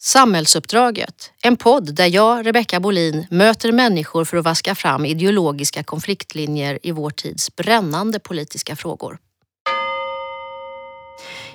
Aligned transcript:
Samhällsuppdraget, 0.00 1.32
en 1.42 1.56
podd 1.56 1.94
där 1.94 2.06
jag, 2.06 2.46
Rebecka 2.46 2.80
Bolin, 2.80 3.26
möter 3.30 3.72
människor 3.72 4.24
för 4.24 4.36
att 4.36 4.44
vaska 4.44 4.74
fram 4.74 5.04
ideologiska 5.04 5.82
konfliktlinjer 5.82 6.78
i 6.82 6.92
vår 6.92 7.10
tids 7.10 7.56
brännande 7.56 8.18
politiska 8.18 8.76
frågor. 8.76 9.18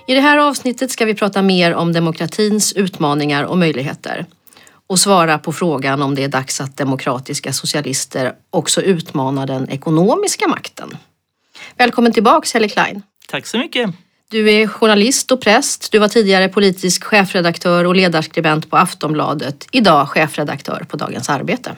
I 0.08 0.14
det 0.14 0.22
här 0.22 0.38
avsnittet 0.38 0.92
ska 0.92 1.06
vi 1.06 1.16
prata 1.16 1.42
mer 1.42 1.74
om 1.74 1.94
demokratins 1.94 2.74
utmaningar 2.74 3.44
och 3.44 3.58
möjligheter 3.58 4.26
och 4.88 5.00
svara 5.00 5.40
på 5.40 5.54
frågan 5.54 6.02
om 6.02 6.16
det 6.16 6.24
är 6.24 6.28
dags 6.28 6.62
att 6.62 6.78
demokratiska 6.78 7.54
socialister 7.54 8.36
också 8.50 8.82
utmanar 8.82 9.48
den 9.48 9.70
ekonomiska 9.70 10.48
makten. 10.48 10.98
Välkommen 11.78 12.14
tillbaks 12.14 12.54
Helle 12.54 12.70
Klein. 12.70 13.04
Tack 13.28 13.48
så 13.48 13.58
mycket. 13.58 13.90
Du 14.32 14.52
är 14.52 14.68
journalist 14.68 15.32
och 15.32 15.42
präst. 15.42 15.92
Du 15.92 16.00
var 16.00 16.08
tidigare 16.08 16.50
politisk 16.50 17.04
chefredaktör 17.04 17.86
och 17.86 17.96
ledarskribent 17.96 18.70
på 18.70 18.78
Aftonbladet. 18.78 19.68
Idag 19.72 20.10
chefredaktör 20.10 20.86
på 20.90 20.98
Dagens 20.98 21.30
Arbete. 21.30 21.76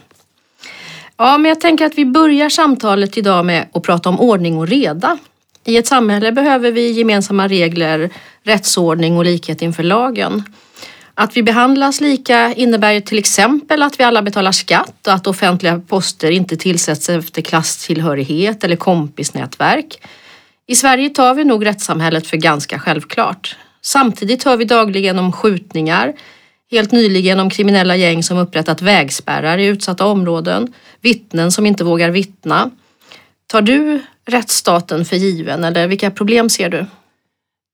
Ja, 1.17 1.37
men 1.37 1.49
jag 1.49 1.61
tänker 1.61 1.85
att 1.85 1.95
vi 1.95 2.05
börjar 2.05 2.49
samtalet 2.49 3.17
idag 3.17 3.45
med 3.45 3.67
att 3.73 3.83
prata 3.83 4.09
om 4.09 4.19
ordning 4.19 4.57
och 4.57 4.67
reda. 4.67 5.17
I 5.65 5.77
ett 5.77 5.87
samhälle 5.87 6.31
behöver 6.31 6.71
vi 6.71 6.91
gemensamma 6.91 7.47
regler, 7.47 8.09
rättsordning 8.43 9.17
och 9.17 9.25
likhet 9.25 9.61
inför 9.61 9.83
lagen. 9.83 10.43
Att 11.13 11.37
vi 11.37 11.43
behandlas 11.43 12.01
lika 12.01 12.53
innebär 12.53 12.99
till 12.99 13.19
exempel 13.19 13.81
att 13.81 13.99
vi 13.99 14.03
alla 14.03 14.21
betalar 14.21 14.51
skatt 14.51 15.07
och 15.07 15.13
att 15.13 15.27
offentliga 15.27 15.81
poster 15.87 16.31
inte 16.31 16.57
tillsätts 16.57 17.09
efter 17.09 17.41
klasstillhörighet 17.41 18.63
eller 18.63 18.75
kompisnätverk. 18.75 20.01
I 20.71 20.75
Sverige 20.75 21.09
tar 21.09 21.33
vi 21.33 21.43
nog 21.43 21.65
rättssamhället 21.65 22.27
för 22.27 22.37
ganska 22.37 22.79
självklart. 22.79 23.57
Samtidigt 23.81 24.43
hör 24.43 24.57
vi 24.57 24.65
dagligen 24.65 25.19
om 25.19 25.31
skjutningar, 25.31 26.13
helt 26.71 26.91
nyligen 26.91 27.39
om 27.39 27.49
kriminella 27.49 27.95
gäng 27.95 28.23
som 28.23 28.37
upprättat 28.37 28.81
vägspärrar 28.81 29.57
i 29.57 29.65
utsatta 29.65 30.05
områden, 30.05 30.73
vittnen 31.01 31.51
som 31.51 31.65
inte 31.65 31.83
vågar 31.83 32.09
vittna. 32.09 32.71
Tar 33.47 33.61
du 33.61 34.01
rättsstaten 34.25 35.05
för 35.05 35.15
given 35.15 35.63
eller 35.63 35.87
vilka 35.87 36.11
problem 36.11 36.49
ser 36.49 36.69
du? 36.69 36.85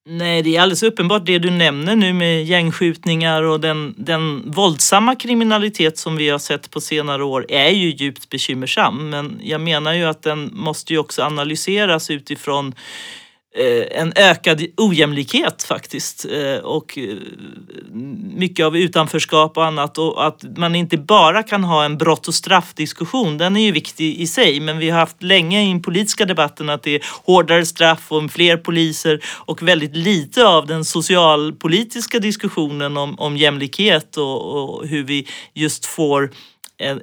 Nej, 0.09 0.41
det 0.41 0.55
är 0.55 0.61
alldeles 0.61 0.83
uppenbart 0.83 1.25
det 1.25 1.39
du 1.39 1.49
nämner 1.49 1.95
nu 1.95 2.13
med 2.13 2.45
gängskjutningar 2.45 3.43
och 3.43 3.59
den, 3.59 3.93
den 3.97 4.51
våldsamma 4.51 5.15
kriminalitet 5.15 5.97
som 5.97 6.15
vi 6.15 6.29
har 6.29 6.39
sett 6.39 6.71
på 6.71 6.81
senare 6.81 7.23
år 7.23 7.45
är 7.49 7.69
ju 7.69 7.89
djupt 7.89 8.29
bekymmersam. 8.29 9.09
Men 9.09 9.39
jag 9.43 9.61
menar 9.61 9.93
ju 9.93 10.03
att 10.03 10.21
den 10.21 10.49
måste 10.53 10.93
ju 10.93 10.99
också 10.99 11.23
analyseras 11.23 12.09
utifrån 12.09 12.75
Eh, 13.57 14.01
en 14.01 14.13
ökad 14.15 14.65
ojämlikhet 14.77 15.63
faktiskt 15.63 16.25
eh, 16.25 16.63
och 16.63 16.97
eh, 16.97 17.15
mycket 18.33 18.65
av 18.65 18.77
utanförskap 18.77 19.57
och 19.57 19.65
annat 19.65 19.97
och 19.97 20.27
att 20.27 20.57
man 20.57 20.75
inte 20.75 20.97
bara 20.97 21.43
kan 21.43 21.63
ha 21.63 21.85
en 21.85 21.97
brott 21.97 22.27
och 22.27 22.33
straffdiskussion. 22.33 23.37
Den 23.37 23.57
är 23.57 23.61
ju 23.61 23.71
viktig 23.71 24.15
i 24.19 24.27
sig, 24.27 24.59
men 24.59 24.77
vi 24.77 24.89
har 24.89 24.99
haft 24.99 25.23
länge 25.23 25.63
i 25.63 25.67
den 25.67 25.81
politiska 25.81 26.25
debatten 26.25 26.69
att 26.69 26.83
det 26.83 26.95
är 26.95 27.01
hårdare 27.23 27.65
straff 27.65 28.11
och 28.11 28.31
fler 28.31 28.57
poliser 28.57 29.23
och 29.25 29.63
väldigt 29.63 29.95
lite 29.95 30.47
av 30.47 30.65
den 30.67 30.85
socialpolitiska 30.85 32.19
diskussionen 32.19 32.97
om, 32.97 33.19
om 33.19 33.37
jämlikhet 33.37 34.17
och, 34.17 34.53
och 34.53 34.87
hur 34.87 35.03
vi 35.03 35.27
just 35.53 35.85
får 35.85 36.31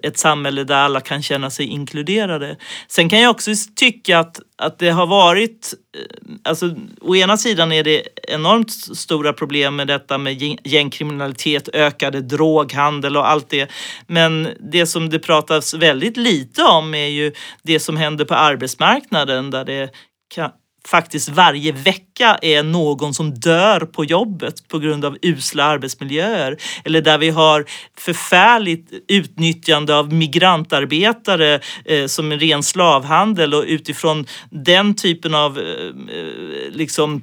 ett 0.02 0.18
samhälle 0.18 0.64
där 0.64 0.74
alla 0.74 1.00
kan 1.00 1.22
känna 1.22 1.50
sig 1.50 1.66
inkluderade. 1.66 2.56
Sen 2.88 3.08
kan 3.08 3.20
jag 3.20 3.30
också 3.30 3.50
tycka 3.76 4.18
att, 4.18 4.40
att 4.58 4.78
det 4.78 4.90
har 4.90 5.06
varit, 5.06 5.74
eh, 5.96 6.34
alltså 6.42 6.74
å 7.00 7.16
ena 7.16 7.36
sidan 7.36 7.72
är 7.72 7.84
det 7.84 8.02
enormt 8.28 8.70
stora 8.96 9.32
problem 9.32 9.76
med 9.76 9.86
detta 9.86 10.18
med 10.18 10.58
gängkriminalitet, 10.64 11.68
ökade 11.72 12.20
droghandel 12.20 13.16
och 13.16 13.28
allt 13.28 13.50
det. 13.50 13.70
Men 14.06 14.48
det 14.72 14.86
som 14.86 15.10
det 15.10 15.18
pratas 15.18 15.74
väldigt 15.74 16.16
lite 16.16 16.62
om 16.62 16.94
är 16.94 17.08
ju 17.08 17.32
det 17.62 17.80
som 17.80 17.96
händer 17.96 18.24
på 18.24 18.34
arbetsmarknaden 18.34 19.50
där 19.50 19.64
det 19.64 19.90
kan, 20.34 20.50
faktiskt 20.88 21.28
varje 21.28 21.72
vecka 21.72 22.38
är 22.42 22.62
någon 22.62 23.14
som 23.14 23.34
dör 23.34 23.80
på 23.80 24.04
jobbet 24.04 24.68
på 24.68 24.78
grund 24.78 25.04
av 25.04 25.16
usla 25.22 25.64
arbetsmiljöer. 25.64 26.56
Eller 26.84 27.00
där 27.00 27.18
vi 27.18 27.30
har 27.30 27.64
förfärligt 27.98 28.92
utnyttjande 29.08 29.96
av 29.96 30.12
migrantarbetare 30.12 31.60
eh, 31.84 32.06
som 32.06 32.32
en 32.32 32.40
ren 32.40 32.62
slavhandel 32.62 33.54
och 33.54 33.64
utifrån 33.66 34.26
den 34.50 34.94
typen 34.94 35.34
av 35.34 35.58
eh, 35.58 35.64
eh 35.64 36.70
liksom 36.70 37.22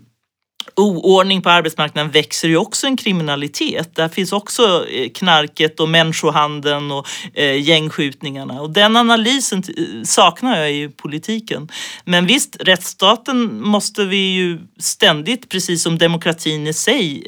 oordning 0.76 1.42
på 1.42 1.50
arbetsmarknaden 1.50 2.12
växer 2.12 2.48
ju 2.48 2.58
också 2.58 2.88
en 2.88 2.98
kriminalitet. 2.98 3.96
Där 3.96 4.10
finns 4.10 4.34
också 4.34 4.88
eh, 4.90 5.10
knarket 5.10 5.80
och 5.80 5.90
människohandeln 5.90 6.92
och 6.92 7.08
eh, 7.34 7.62
gängskjutningarna. 7.62 8.62
Och 8.62 8.70
den 8.70 8.96
analysen 8.96 9.64
eh, 9.78 9.84
saknar 10.04 10.60
jag 10.60 10.72
i 10.72 10.90
politiken. 10.90 11.70
Men 12.06 12.26
visst, 12.26 12.56
rättsstaten 12.60 13.62
måste 13.62 14.06
vi 14.06 14.34
ju 14.34 14.60
ständigt, 14.80 15.50
precis 15.50 15.84
som 15.84 15.98
demokratin 15.98 16.68
i 16.68 16.74
sig, 16.74 17.24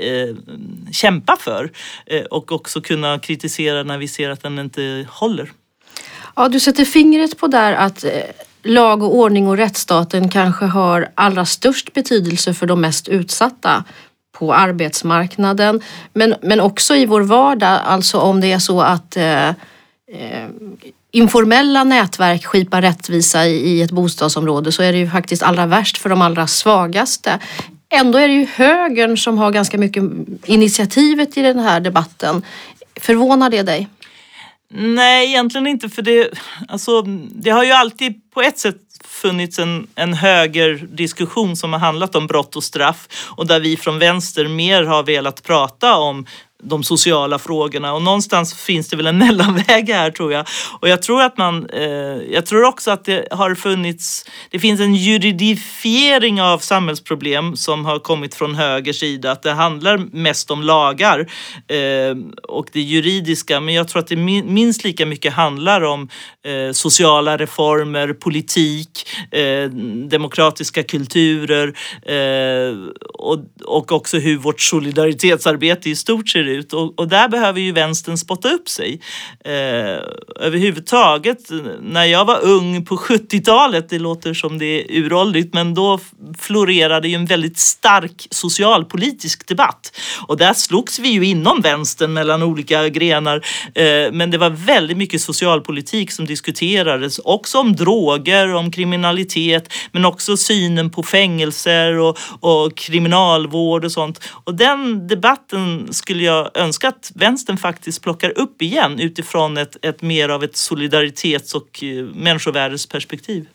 kämpa 0.92 1.38
för. 1.40 1.72
Och 2.32 2.52
också 2.52 2.82
kunna 2.82 3.20
kritisera 3.20 3.84
när 3.84 3.98
vi 3.98 4.08
ser 4.08 4.30
att 4.30 4.44
den 4.44 4.60
inte 4.60 5.08
håller. 5.10 5.52
Ja, 6.36 6.50
du 6.50 6.60
sätter 6.60 6.86
fingret 6.86 7.38
på 7.38 7.48
där 7.48 7.74
att 7.74 8.06
lag 8.64 9.04
och 9.04 9.16
ordning 9.16 9.48
och 9.48 9.58
rättsstaten 9.58 10.30
kanske 10.30 10.66
har 10.66 11.10
allra 11.16 11.46
störst 11.46 11.94
betydelse 11.94 12.54
för 12.54 12.68
de 12.68 12.82
mest 12.82 13.08
utsatta 13.08 13.84
på 14.38 14.54
arbetsmarknaden 14.54 15.82
men, 16.14 16.36
men 16.42 16.60
också 16.60 16.96
i 16.96 17.06
vår 17.06 17.22
vardag, 17.22 17.80
alltså 17.86 18.20
om 18.20 18.42
det 18.42 18.52
är 18.52 18.60
så 18.60 18.82
att 18.82 19.18
eh, 19.18 19.50
eh, 19.50 20.48
informella 21.12 21.84
nätverk 21.84 22.46
skipar 22.46 22.82
rättvisa 22.82 23.46
i, 23.46 23.56
i 23.56 23.82
ett 23.82 23.92
bostadsområde 23.92 24.72
så 24.72 24.84
är 24.84 24.92
det 24.92 24.98
ju 24.98 25.10
faktiskt 25.10 25.44
allra 25.44 25.66
värst 25.66 25.98
för 25.98 26.10
de 26.10 26.22
allra 26.22 26.48
svagaste. 26.48 27.40
Ändå 27.90 28.18
är 28.18 28.28
det 28.28 28.34
ju 28.34 28.46
högern 28.46 29.18
som 29.18 29.38
har 29.38 29.52
ganska 29.52 29.78
mycket 29.78 30.04
initiativet 30.46 31.38
i 31.38 31.42
den 31.42 31.60
här 31.60 31.80
debatten. 31.80 32.46
Förvånar 32.96 33.50
det 33.50 33.62
dig? 33.62 33.88
Nej, 34.76 35.28
egentligen 35.28 35.68
inte 35.68 35.90
för 35.90 36.02
det, 36.02 36.30
alltså, 36.68 37.02
det 37.32 37.50
har 37.50 37.64
ju 37.64 37.72
alltid 37.72 38.32
på 38.32 38.42
ett 38.42 38.60
sätt 38.60 38.78
funnits 39.04 39.60
en, 39.60 39.88
en 39.96 40.14
högerdiskussion 40.14 41.56
som 41.56 41.74
har 41.74 41.80
handlat 41.80 42.16
om 42.16 42.28
brott 42.28 42.56
och 42.56 42.64
straff 42.64 43.08
och 43.38 43.48
där 43.48 43.60
vi 43.60 43.78
från 43.78 44.00
vänster 44.00 44.48
mer 44.48 44.84
har 44.84 45.04
velat 45.04 45.44
prata 45.44 45.96
om 45.96 46.26
de 46.64 46.84
sociala 46.84 47.40
frågorna. 47.40 47.94
Och 47.94 48.02
någonstans 48.02 48.54
finns 48.54 48.90
det 48.90 48.96
väl 48.96 49.08
en 49.08 49.18
mellanväg 49.28 49.90
här 49.90 50.12
tror 50.12 50.34
jag. 50.34 50.46
Och 50.80 50.90
jag 50.90 51.02
tror 51.02 51.22
att 51.22 51.38
man, 51.38 51.70
eh, 51.70 51.84
jag 52.32 52.46
tror 52.46 52.64
också 52.64 52.92
att 52.92 53.06
det 53.06 53.28
har 53.32 53.56
funnits, 53.56 54.26
det 54.50 54.60
finns 54.60 54.80
en 54.80 54.96
juridifiering 54.96 56.42
av 56.42 56.60
samhällsproblem 56.60 57.56
som 57.56 57.86
har 57.86 58.00
kommit 58.00 58.36
från 58.36 58.56
höger 58.56 58.94
sida, 58.94 59.32
att 59.32 59.44
det 59.44 59.52
handlar 59.52 59.98
mest 59.98 60.52
om 60.52 60.64
lagar 60.64 61.20
eh, 61.68 62.18
och 62.44 62.68
det 62.72 62.82
juridiska, 62.82 63.60
men 63.60 63.74
jag 63.74 63.88
tror 63.88 64.00
att 64.00 64.08
det 64.08 64.16
minst 64.16 64.84
lika 64.84 65.06
mycket 65.06 65.34
handlar 65.34 65.82
om 65.82 66.10
eh, 66.46 66.72
sociala 66.72 67.38
reformer, 67.38 68.14
politik, 68.14 69.08
eh, 69.32 69.70
demokratiska 70.10 70.84
kulturer 70.84 71.74
eh, 72.02 72.78
och, 73.14 73.40
och 73.66 73.92
också 73.92 74.18
hur 74.18 74.38
vårt 74.38 74.62
solidaritetsarbete 74.62 75.90
i 75.90 75.96
stort 75.96 76.30
ser 76.30 76.44
ut 76.44 76.53
ut 76.54 76.74
och, 76.74 77.00
och 77.00 77.08
där 77.08 77.28
behöver 77.28 77.60
ju 77.60 77.72
vänstern 77.72 78.18
spotta 78.18 78.50
upp 78.50 78.70
sig. 78.70 79.00
Eh, 79.46 79.52
överhuvudtaget, 80.40 81.50
när 81.82 82.06
jag 82.06 82.26
var 82.26 82.40
ung 82.44 82.86
på 82.86 82.98
70-talet, 82.98 83.90
det 83.90 84.00
låter 84.00 84.34
som 84.34 84.58
det 84.58 84.66
är 84.66 84.98
uråldrigt, 84.98 85.54
men 85.54 85.74
då 85.74 86.00
florerade 86.38 87.08
ju 87.08 87.16
en 87.16 87.26
väldigt 87.26 87.58
stark 87.58 88.28
socialpolitisk 88.30 89.48
debatt. 89.48 90.00
Och 90.28 90.38
där 90.38 90.54
slogs 90.54 91.00
vi 91.00 91.10
ju 91.10 91.26
inom 91.26 91.62
vänstern 91.62 92.14
mellan 92.14 92.44
olika 92.44 92.90
grenar. 92.90 93.46
Eh, 93.76 94.12
men 94.12 94.32
det 94.32 94.38
var 94.38 94.50
väldigt 94.50 94.98
mycket 94.98 95.22
socialpolitik 95.22 96.12
som 96.12 96.26
diskuterades, 96.26 97.20
också 97.20 97.60
om 97.60 97.76
droger, 97.76 98.54
om 98.54 98.72
kriminalitet, 98.72 99.74
men 99.92 100.06
också 100.06 100.38
synen 100.38 100.90
på 100.90 101.04
fängelser 101.04 102.00
och, 102.00 102.18
och 102.40 102.78
kriminalvård 102.78 103.86
och 103.86 103.92
sånt. 103.92 104.20
Och 104.46 104.56
den 104.56 105.08
debatten 105.08 105.94
skulle 105.94 106.24
jag 106.24 106.43
önska 106.54 106.88
att 106.88 107.12
vänstern 107.16 107.58
faktiskt 107.58 108.02
plockar 108.02 108.38
upp 108.38 108.62
igen 108.62 109.00
utifrån 109.00 109.58
ett, 109.58 109.78
ett 109.82 110.02
mer 110.02 110.30
av 110.30 110.44
ett 110.44 110.58
solidaritets 110.58 111.56
och 111.56 111.84
eh, 111.84 112.04
människovärdesperspektiv. 112.04 113.46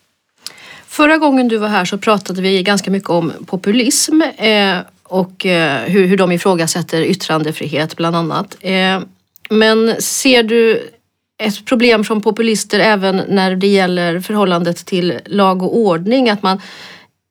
Förra 0.86 1.16
gången 1.16 1.48
du 1.48 1.56
var 1.56 1.68
här 1.68 1.84
så 1.84 1.98
pratade 1.98 2.42
vi 2.42 2.62
ganska 2.62 2.90
mycket 2.90 3.10
om 3.10 3.32
populism 3.46 4.22
eh, 4.36 4.78
och 5.02 5.46
eh, 5.46 5.82
hur, 5.82 6.06
hur 6.06 6.16
de 6.16 6.32
ifrågasätter 6.32 7.02
yttrandefrihet 7.02 7.96
bland 7.96 8.16
annat. 8.16 8.56
Eh, 8.60 9.00
men 9.50 10.02
ser 10.02 10.42
du 10.42 10.90
ett 11.42 11.66
problem 11.66 12.04
från 12.04 12.22
populister 12.22 12.80
även 12.80 13.22
när 13.28 13.56
det 13.56 13.66
gäller 13.66 14.20
förhållandet 14.20 14.86
till 14.86 15.20
lag 15.24 15.62
och 15.62 15.76
ordning? 15.76 16.30
Att 16.30 16.42
man 16.42 16.60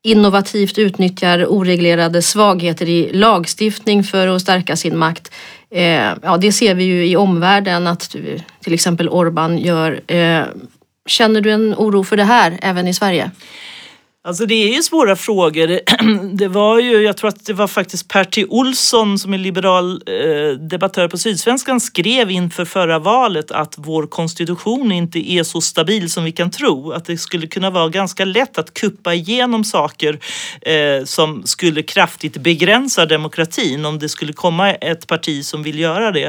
innovativt 0.07 0.77
utnyttjar 0.77 1.45
oreglerade 1.49 2.21
svagheter 2.21 2.89
i 2.89 3.09
lagstiftning 3.13 4.03
för 4.03 4.27
att 4.27 4.41
stärka 4.41 4.75
sin 4.75 4.97
makt. 4.97 5.31
Eh, 5.71 6.13
ja, 6.21 6.37
det 6.41 6.51
ser 6.51 6.75
vi 6.75 6.83
ju 6.83 7.07
i 7.07 7.15
omvärlden 7.15 7.87
att 7.87 8.15
till 8.63 8.73
exempel 8.73 9.09
Orban 9.09 9.57
gör. 9.57 10.01
Eh, 10.11 10.43
känner 11.05 11.41
du 11.41 11.51
en 11.51 11.73
oro 11.77 12.03
för 12.03 12.17
det 12.17 12.23
här 12.23 12.59
även 12.61 12.87
i 12.87 12.93
Sverige? 12.93 13.31
Alltså 14.27 14.45
det 14.45 14.55
är 14.55 14.75
ju 14.75 14.83
svåra 14.83 15.15
frågor. 15.15 15.79
Det 16.37 16.47
var 16.47 16.79
ju, 16.79 17.01
jag 17.01 17.17
tror 17.17 17.27
att 17.27 17.45
det 17.45 17.53
var 17.53 17.67
faktiskt 17.67 18.07
Pertti 18.07 18.45
Olsson 18.49 19.19
som 19.19 19.33
är 19.33 19.37
liberal 19.37 19.91
eh, 19.91 20.59
debattör 20.59 21.07
på 21.07 21.17
Sydsvenskan 21.17 21.79
skrev 21.79 22.31
inför 22.31 22.65
förra 22.65 22.99
valet 22.99 23.51
att 23.51 23.75
vår 23.77 24.07
konstitution 24.07 24.91
inte 24.91 25.31
är 25.31 25.43
så 25.43 25.61
stabil 25.61 26.09
som 26.09 26.23
vi 26.23 26.31
kan 26.31 26.51
tro. 26.51 26.91
Att 26.91 27.05
det 27.05 27.17
skulle 27.17 27.47
kunna 27.47 27.69
vara 27.69 27.89
ganska 27.89 28.25
lätt 28.25 28.57
att 28.57 28.73
kuppa 28.73 29.13
igenom 29.13 29.63
saker 29.63 30.19
eh, 30.61 31.05
som 31.05 31.43
skulle 31.45 31.83
kraftigt 31.83 32.37
begränsa 32.37 33.05
demokratin 33.05 33.85
om 33.85 33.99
det 33.99 34.09
skulle 34.09 34.33
komma 34.33 34.73
ett 34.73 35.07
parti 35.07 35.45
som 35.45 35.63
vill 35.63 35.79
göra 35.79 36.11
det. 36.11 36.25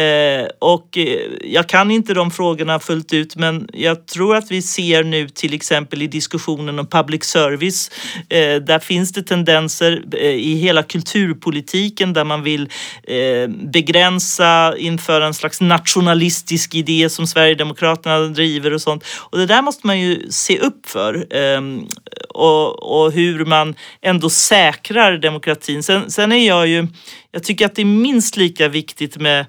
Eh, 0.00 0.48
och 0.58 0.98
eh, 0.98 1.18
jag 1.44 1.68
kan 1.68 1.90
inte 1.90 2.14
de 2.14 2.30
frågorna 2.30 2.78
fullt 2.78 3.12
ut 3.12 3.36
men 3.36 3.68
jag 3.72 4.06
tror 4.06 4.36
att 4.36 4.50
vi 4.50 4.62
ser 4.62 5.04
nu 5.04 5.28
till 5.28 5.54
exempel 5.54 6.02
i 6.02 6.06
diskussionen 6.06 6.78
om 6.78 6.86
public 6.86 7.29
service. 7.30 7.90
Eh, 8.28 8.56
där 8.56 8.78
finns 8.78 9.12
det 9.12 9.22
tendenser 9.22 10.02
eh, 10.12 10.20
i 10.20 10.54
hela 10.54 10.82
kulturpolitiken 10.82 12.12
där 12.12 12.24
man 12.24 12.42
vill 12.42 12.68
eh, 13.02 13.48
begränsa, 13.48 14.74
införa 14.78 15.26
en 15.26 15.34
slags 15.34 15.60
nationalistisk 15.60 16.74
idé 16.74 17.08
som 17.10 17.26
Sverigedemokraterna 17.26 18.18
driver 18.18 18.74
och 18.74 18.82
sånt. 18.82 19.04
Och 19.30 19.38
det 19.38 19.46
där 19.46 19.62
måste 19.62 19.86
man 19.86 20.00
ju 20.00 20.30
se 20.30 20.58
upp 20.58 20.86
för. 20.86 21.26
Ehm, 21.30 21.86
och, 22.28 23.02
och 23.04 23.12
hur 23.12 23.44
man 23.44 23.74
ändå 24.02 24.30
säkrar 24.30 25.18
demokratin. 25.18 25.82
Sen, 25.82 26.10
sen 26.10 26.32
är 26.32 26.48
jag 26.48 26.66
ju, 26.66 26.86
jag 27.32 27.42
tycker 27.42 27.66
att 27.66 27.74
det 27.74 27.82
är 27.82 27.86
minst 27.86 28.36
lika 28.36 28.68
viktigt 28.68 29.16
med 29.16 29.46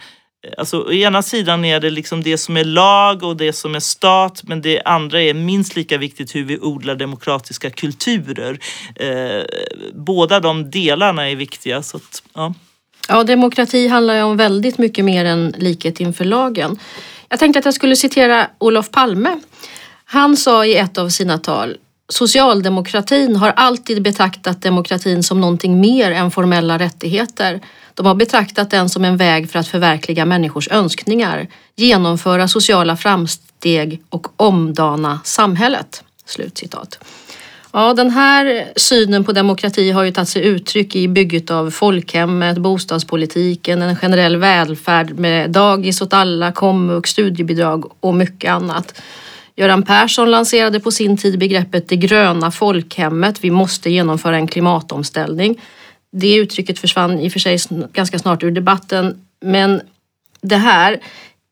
Alltså, 0.57 0.81
å 0.81 0.91
ena 0.91 1.21
sidan 1.21 1.65
är 1.65 1.79
det 1.79 1.89
liksom 1.89 2.23
det 2.23 2.37
som 2.37 2.57
är 2.57 2.63
lag 2.63 3.23
och 3.23 3.37
det 3.37 3.53
som 3.53 3.75
är 3.75 3.79
stat 3.79 4.41
men 4.43 4.61
det 4.61 4.81
andra 4.85 5.21
är 5.21 5.33
minst 5.33 5.75
lika 5.75 5.97
viktigt 5.97 6.35
hur 6.35 6.43
vi 6.43 6.59
odlar 6.59 6.95
demokratiska 6.95 7.69
kulturer. 7.69 8.59
Eh, 8.95 9.43
båda 9.93 10.39
de 10.39 10.71
delarna 10.71 11.29
är 11.29 11.35
viktiga. 11.35 11.83
Så 11.83 11.97
att, 11.97 12.23
ja. 12.33 12.53
ja, 13.07 13.23
demokrati 13.23 13.87
handlar 13.87 14.15
ju 14.15 14.21
om 14.21 14.37
väldigt 14.37 14.77
mycket 14.77 15.05
mer 15.05 15.25
än 15.25 15.53
likhet 15.57 15.99
inför 15.99 16.25
lagen. 16.25 16.79
Jag 17.29 17.39
tänkte 17.39 17.59
att 17.59 17.65
jag 17.65 17.73
skulle 17.73 17.95
citera 17.95 18.47
Olof 18.57 18.91
Palme. 18.91 19.39
Han 20.05 20.37
sa 20.37 20.65
i 20.65 20.75
ett 20.75 20.97
av 20.97 21.09
sina 21.09 21.37
tal 21.37 21.77
Socialdemokratin 22.11 23.35
har 23.35 23.53
alltid 23.55 24.01
betraktat 24.01 24.61
demokratin 24.61 25.23
som 25.23 25.41
någonting 25.41 25.79
mer 25.79 26.11
än 26.11 26.31
formella 26.31 26.79
rättigheter. 26.79 27.61
De 27.93 28.05
har 28.05 28.15
betraktat 28.15 28.69
den 28.69 28.89
som 28.89 29.05
en 29.05 29.17
väg 29.17 29.51
för 29.51 29.59
att 29.59 29.67
förverkliga 29.67 30.25
människors 30.25 30.67
önskningar, 30.71 31.47
genomföra 31.75 32.47
sociala 32.47 32.97
framsteg 32.97 34.01
och 34.09 34.27
omdana 34.37 35.19
samhället. 35.23 36.03
Slutcitat. 36.25 36.99
Ja, 37.73 37.93
den 37.93 38.09
här 38.09 38.71
synen 38.75 39.23
på 39.23 39.31
demokrati 39.31 39.91
har 39.91 40.03
ju 40.03 40.11
tagit 40.11 40.29
sig 40.29 40.43
uttryck 40.43 40.95
i 40.95 41.07
bygget 41.07 41.51
av 41.51 41.71
folkhemmet, 41.71 42.57
bostadspolitiken, 42.57 43.81
en 43.81 43.95
generell 43.95 44.37
välfärd 44.37 45.19
med 45.19 45.49
dagis 45.49 46.01
åt 46.01 46.13
alla, 46.13 46.51
komvux, 46.51 47.09
studiebidrag 47.09 47.91
och 47.99 48.13
mycket 48.13 48.51
annat. 48.51 49.01
Göran 49.61 49.83
Persson 49.83 50.31
lanserade 50.31 50.79
på 50.79 50.91
sin 50.91 51.17
tid 51.17 51.39
begreppet 51.39 51.89
det 51.89 51.95
gröna 51.95 52.51
folkhemmet. 52.51 53.43
Vi 53.43 53.51
måste 53.51 53.89
genomföra 53.89 54.35
en 54.35 54.47
klimatomställning. 54.47 55.61
Det 56.11 56.35
uttrycket 56.35 56.79
försvann 56.79 57.19
i 57.19 57.27
och 57.27 57.31
för 57.31 57.39
sig 57.39 57.59
ganska 57.93 58.19
snart 58.19 58.43
ur 58.43 58.51
debatten. 58.51 59.25
Men 59.45 59.81
det 60.41 60.55
här, 60.55 60.99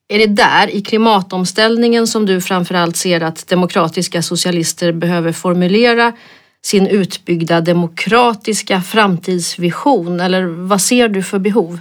är 0.07 0.19
det 0.19 0.25
där 0.25 0.75
i 0.75 0.81
klimatomställningen 0.81 2.07
som 2.07 2.25
du 2.25 2.41
framförallt 2.41 2.97
ser 2.97 3.21
att 3.21 3.47
demokratiska 3.47 4.21
socialister 4.21 4.91
behöver 4.91 5.31
formulera 5.31 6.13
sin 6.61 6.87
utbyggda 6.87 7.61
demokratiska 7.61 8.81
framtidsvision? 8.81 10.19
Eller 10.19 10.43
vad 10.43 10.81
ser 10.81 11.07
du 11.07 11.23
för 11.23 11.39
behov? 11.39 11.79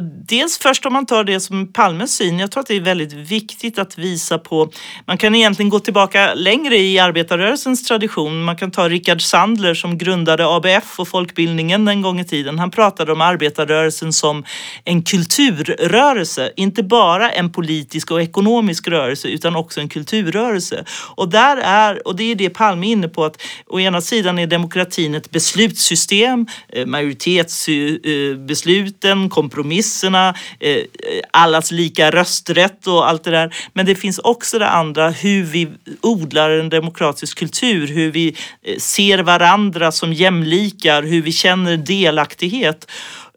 Dels 0.00 0.58
först 0.58 0.86
om 0.86 0.92
man 0.92 1.06
tar 1.06 1.24
det 1.24 1.40
som 1.40 1.72
Palmes 1.72 2.16
syn. 2.16 2.38
Jag 2.38 2.50
tror 2.50 2.60
att 2.60 2.66
det 2.66 2.76
är 2.76 2.80
väldigt 2.80 3.12
viktigt 3.12 3.78
att 3.78 3.98
visa 3.98 4.38
på, 4.38 4.70
man 5.06 5.18
kan 5.18 5.34
egentligen 5.34 5.70
gå 5.70 5.80
tillbaka 5.80 6.34
längre 6.34 6.76
i 6.76 6.98
arbetarrörelsens 6.98 7.84
tradition. 7.84 8.42
Man 8.42 8.56
kan 8.56 8.70
ta 8.70 8.88
Rickard 8.88 9.22
Sandler 9.22 9.74
som 9.74 9.98
grundade 9.98 10.46
ABF 10.46 11.00
och 11.00 11.08
folkbildningen 11.08 11.88
en 11.88 12.02
gång 12.02 12.20
i 12.20 12.24
tiden. 12.24 12.58
Han 12.58 12.70
pratade 12.70 13.12
om 13.12 13.20
arbetarrörelsen 13.20 14.12
som 14.12 14.44
en 14.84 15.02
kulturrörelse, 15.02 16.52
inte 16.56 16.82
bara 16.82 17.30
en 17.30 17.52
politisk 17.52 18.10
och 18.10 18.22
ekonomisk 18.22 18.88
rörelse 18.88 19.28
utan 19.28 19.56
också 19.56 19.80
en 19.80 19.88
kulturrörelse. 19.88 20.84
Och, 21.16 21.28
där 21.28 21.56
är, 21.56 22.08
och 22.08 22.16
det 22.16 22.24
är 22.24 22.34
det 22.34 22.50
Palme 22.50 22.86
är 22.86 22.92
inne 22.92 23.08
på 23.08 23.24
att 23.24 23.42
å 23.66 23.80
ena 23.80 24.00
sidan 24.00 24.38
är 24.38 24.46
demokratin 24.46 25.14
ett 25.14 25.30
beslutssystem, 25.30 26.46
eh, 26.68 26.86
majoritetsbesluten, 26.86 29.22
eh, 29.22 29.28
kompromiss 29.28 29.83
kulisserna, 29.84 30.34
eh, 30.60 30.70
eh, 30.70 30.84
allas 31.30 31.70
lika 31.70 32.10
rösträtt 32.10 32.86
och 32.86 33.08
allt 33.08 33.24
det 33.24 33.30
där. 33.30 33.54
Men 33.72 33.86
det 33.86 33.94
finns 33.94 34.18
också 34.18 34.58
det 34.58 34.68
andra, 34.68 35.10
hur 35.10 35.42
vi 35.44 35.68
odlar 36.02 36.50
en 36.50 36.68
demokratisk 36.68 37.38
kultur, 37.38 37.86
hur 37.86 38.10
vi 38.12 38.36
eh, 38.62 38.78
ser 38.78 39.18
varandra 39.18 39.92
som 39.92 40.12
jämlikar, 40.12 41.02
hur 41.02 41.22
vi 41.22 41.32
känner 41.32 41.76
delaktighet. 41.76 42.86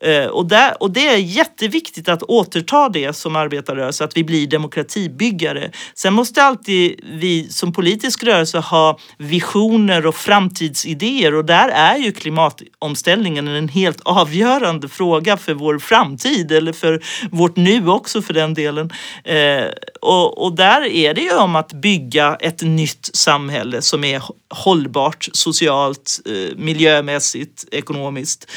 Eh, 0.02 0.26
och, 0.26 0.46
där, 0.46 0.84
och 0.84 0.92
det 0.92 1.08
är 1.08 1.18
jätteviktigt 1.18 2.10
att 2.10 2.24
återta 2.24 2.90
det 2.90 3.14
som 3.14 3.36
arbetarrörelse, 3.36 4.04
att 4.04 4.18
vi 4.18 4.24
blir 4.24 4.48
demokratibyggare. 4.48 5.72
Sen 5.96 6.14
måste 6.14 6.44
alltid 6.44 7.00
vi 7.04 7.50
som 7.50 7.74
politisk 7.74 8.24
rörelse 8.24 8.58
ha 8.58 9.00
visioner 9.18 10.06
och 10.06 10.16
framtidsidéer 10.16 11.36
och 11.36 11.46
där 11.46 11.70
är 11.70 11.98
ju 11.98 12.12
klimatomställningen 12.12 13.48
en 13.48 13.70
helt 13.70 14.02
avgörande 14.02 14.90
fråga 14.90 15.38
för 15.38 15.54
vår 15.54 15.80
framtid 15.80 16.52
eller 16.52 16.74
för 16.74 17.04
vårt 17.32 17.56
nu 17.56 17.88
också 17.88 18.22
för 18.22 18.34
den 18.34 18.54
delen. 18.54 18.92
Eh, 19.24 19.66
och, 20.02 20.46
och 20.46 20.56
där 20.56 20.82
är 20.82 21.14
det 21.14 21.22
ju 21.22 21.38
om 21.38 21.56
att 21.56 21.74
bygga 21.74 22.38
ett 22.40 22.62
nytt 22.62 23.10
samhälle 23.14 23.82
som 23.82 24.04
är 24.04 24.24
hållbart 24.50 25.30
socialt, 25.34 26.20
eh, 26.26 26.58
miljömässigt, 26.58 27.66
ekonomiskt. 27.72 28.52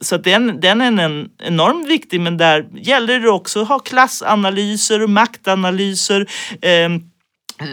Så 0.00 0.17
den, 0.22 0.60
den 0.60 0.80
är 0.80 1.04
en 1.04 1.28
enormt 1.38 1.88
viktig 1.88 2.20
men 2.20 2.36
där 2.36 2.66
gäller 2.74 3.20
det 3.20 3.30
också 3.30 3.62
att 3.62 3.68
ha 3.68 3.78
klassanalyser 3.78 5.02
och 5.02 5.10
maktanalyser. 5.10 6.26
Ehm, 6.62 6.94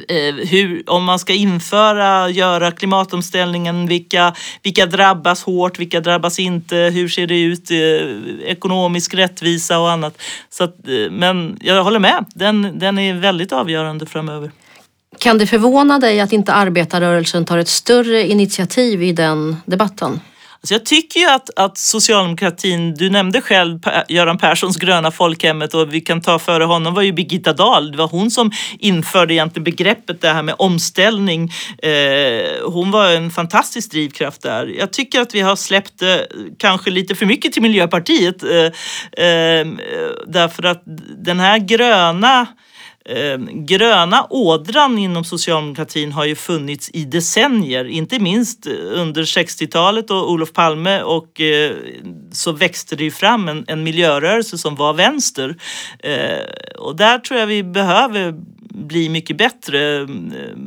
eh, 0.08 0.36
hur, 0.50 0.90
om 0.90 1.04
man 1.04 1.20
ska 1.20 1.34
införa, 1.34 2.30
göra 2.30 2.72
klimatomställningen, 2.72 3.88
vilka, 3.88 4.34
vilka 4.64 4.86
drabbas 4.86 5.44
hårt, 5.44 5.80
vilka 5.80 6.00
drabbas 6.00 6.40
inte, 6.40 6.76
hur 6.76 7.08
ser 7.08 7.28
det 7.28 7.42
ut, 7.42 7.72
eh, 7.72 8.50
ekonomisk 8.52 9.14
rättvisa 9.14 9.80
och 9.80 9.92
annat. 9.92 10.22
Så 10.50 10.64
att, 10.64 10.88
eh, 10.88 11.12
men 11.12 11.58
jag 11.62 11.84
håller 11.84 12.00
med, 12.00 12.26
den, 12.36 12.80
den 12.80 13.00
är 13.00 13.14
väldigt 13.14 13.52
avgörande 13.52 14.06
framöver. 14.06 14.52
Kan 15.20 15.38
det 15.38 15.48
förvåna 15.48 16.00
dig 16.00 16.20
att 16.20 16.34
inte 16.34 16.54
arbetarrörelsen 16.54 17.46
tar 17.46 17.58
ett 17.58 17.68
större 17.68 18.28
initiativ 18.28 19.04
i 19.04 19.12
den 19.12 19.56
debatten? 19.66 20.20
Alltså 20.66 20.74
jag 20.74 20.86
tycker 20.86 21.20
ju 21.20 21.26
att, 21.26 21.50
att 21.56 21.78
socialdemokratin, 21.78 22.94
du 22.94 23.10
nämnde 23.10 23.42
själv 23.42 23.80
Göran 24.08 24.38
Perssons 24.38 24.78
gröna 24.78 25.12
folkhemmet 25.12 25.74
och 25.74 25.94
vi 25.94 26.02
kan 26.02 26.22
ta 26.22 26.40
före 26.40 26.64
honom 26.64 26.94
var 26.94 27.02
ju 27.02 27.12
Birgitta 27.12 27.54
Dahl. 27.54 27.92
Det 27.92 27.98
var 27.98 28.08
hon 28.08 28.32
som 28.32 28.52
införde 28.80 29.34
egentligen 29.34 29.64
begreppet 29.64 30.22
det 30.22 30.30
här 30.30 30.44
med 30.44 30.56
omställning. 30.58 31.52
Eh, 31.78 32.72
hon 32.72 32.92
var 32.92 33.10
en 33.10 33.32
fantastisk 33.32 33.92
drivkraft 33.92 34.42
där. 34.42 34.76
Jag 34.80 34.94
tycker 34.94 35.22
att 35.22 35.36
vi 35.36 35.42
har 35.42 35.56
släppt 35.56 36.02
eh, 36.02 36.16
kanske 36.58 36.90
lite 36.90 37.16
för 37.16 37.26
mycket 37.26 37.54
till 37.54 37.62
Miljöpartiet 37.62 38.44
eh, 38.44 39.26
eh, 39.26 39.68
därför 40.28 40.64
att 40.64 40.84
den 41.18 41.40
här 41.40 41.58
gröna 41.58 42.48
Eh, 43.10 43.38
gröna 43.52 44.28
ådran 44.30 44.98
inom 44.98 45.24
socialdemokratin 45.24 46.12
har 46.12 46.26
ju 46.26 46.36
funnits 46.36 46.90
i 46.94 47.06
decennier, 47.06 47.86
inte 47.86 48.20
minst 48.20 48.68
eh, 48.68 48.74
under 48.82 49.24
60-talet 49.24 50.12
och 50.12 50.32
Olof 50.32 50.54
Palme 50.54 51.02
och 51.02 51.42
eh, 51.42 51.76
så 52.32 52.52
växte 52.52 52.96
det 52.96 53.04
ju 53.04 53.12
fram 53.12 53.48
en, 53.48 53.66
en 53.68 53.84
miljörörelse 53.84 54.58
som 54.58 54.76
var 54.76 54.94
vänster. 54.94 55.56
Eh, 56.00 56.40
och 56.78 56.96
där 56.96 57.20
tror 57.20 57.40
jag 57.40 57.48
vi 57.48 57.64
behöver 57.64 58.34
bli 58.70 59.10
mycket 59.10 59.38
bättre 59.38 60.02
eh, 60.02 60.08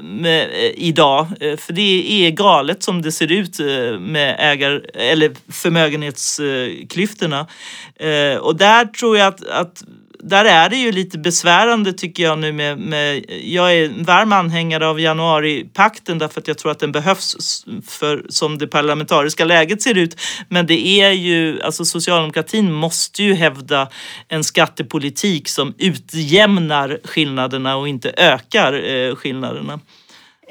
med, 0.01 0.41
eh, 0.41 0.71
idag. 0.75 1.27
Eh, 1.39 1.57
för 1.57 1.73
det 1.73 2.25
är 2.27 2.31
galet 2.31 2.83
som 2.83 3.01
det 3.01 3.11
ser 3.13 3.31
ut 3.31 3.59
eh, 3.59 3.99
med 3.99 4.35
ägar 4.39 4.85
eller 4.93 5.31
förmögenhetsklyftorna. 5.51 7.47
Eh, 7.95 8.37
och 8.37 8.55
där 8.55 8.85
tror 8.85 9.17
jag 9.17 9.27
att, 9.27 9.47
att 9.47 9.83
där 10.23 10.45
är 10.45 10.69
det 10.69 10.75
ju 10.75 10.91
lite 10.91 11.17
besvärande 11.17 11.93
tycker 11.93 12.23
jag 12.23 12.39
nu 12.39 12.51
med, 12.51 12.77
med 12.77 13.25
jag 13.43 13.73
är 13.73 13.85
en 13.85 14.03
varm 14.03 14.33
anhängare 14.33 14.87
av 14.87 14.99
januaripakten 14.99 16.17
därför 16.17 16.41
att 16.41 16.47
jag 16.47 16.57
tror 16.57 16.71
att 16.71 16.79
den 16.79 16.91
behövs 16.91 17.65
för 17.87 18.25
som 18.29 18.57
det 18.57 18.67
parlamentariska 18.67 19.45
läget 19.45 19.81
ser 19.81 19.97
ut. 19.97 20.21
Men 20.49 20.67
det 20.67 20.87
är 20.87 21.11
ju, 21.11 21.61
alltså 21.61 21.85
socialdemokratin 21.85 22.71
måste 22.71 23.23
ju 23.23 23.33
hävda 23.33 23.89
en 24.27 24.43
skattepolitik 24.43 25.49
som 25.49 25.73
utjämnar 25.77 26.99
skillnaderna 27.03 27.75
och 27.75 27.87
inte 27.87 28.13
ökar 28.17 28.73
eh, 28.73 29.15
skillnaderna. 29.15 29.79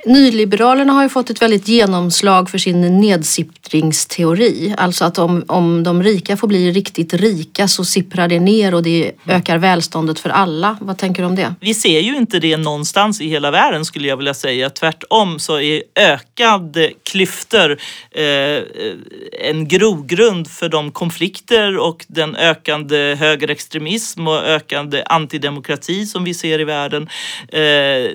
Nyliberalerna 0.07 0.93
har 0.93 1.03
ju 1.03 1.09
fått 1.09 1.31
ett 1.31 1.43
väldigt 1.43 1.69
genomslag 1.69 2.51
för 2.51 2.59
sin 2.59 3.01
nedsippringsteori. 3.01 4.75
Alltså 4.79 5.05
att 5.05 5.19
om, 5.19 5.45
om 5.49 5.83
de 5.83 6.03
rika 6.03 6.37
får 6.37 6.49
bli 6.49 6.73
riktigt 6.73 7.15
rika 7.15 7.69
så 7.69 7.85
sipprar 7.85 8.29
det 8.29 8.41
ner 8.41 8.75
och 8.75 8.83
det 8.83 9.13
ökar 9.27 9.59
välståndet 9.59 10.19
för 10.19 10.31
alla. 10.31 10.77
Vad 10.81 10.99
tänker 10.99 11.23
du 11.23 11.29
om 11.29 11.37
det? 11.37 11.55
Vi 11.61 11.75
ser 11.75 12.01
ju 12.01 12.17
inte 12.17 12.39
det 12.39 12.57
någonstans 12.57 13.21
i 13.21 13.29
hela 13.29 13.51
världen 13.51 13.85
skulle 13.85 14.09
jag 14.09 14.17
vilja 14.17 14.35
säga. 14.35 14.71
Tvärtom 14.71 15.39
så 15.39 15.61
är 15.61 15.83
ökade 15.95 16.93
klyftor 17.11 17.79
eh, 18.11 18.63
en 19.49 19.69
grogrund 19.69 20.49
för 20.51 20.69
de 20.69 20.91
konflikter 20.91 21.79
och 21.79 22.05
den 22.09 22.37
ökande 22.37 23.15
högerextremism 23.15 24.29
och 24.29 24.43
ökande 24.43 25.03
antidemokrati 25.07 26.07
som 26.07 26.25
vi 26.25 26.35
ser 26.35 26.59
i 26.59 26.65
världen. 26.65 27.03
Eh, 27.49 27.59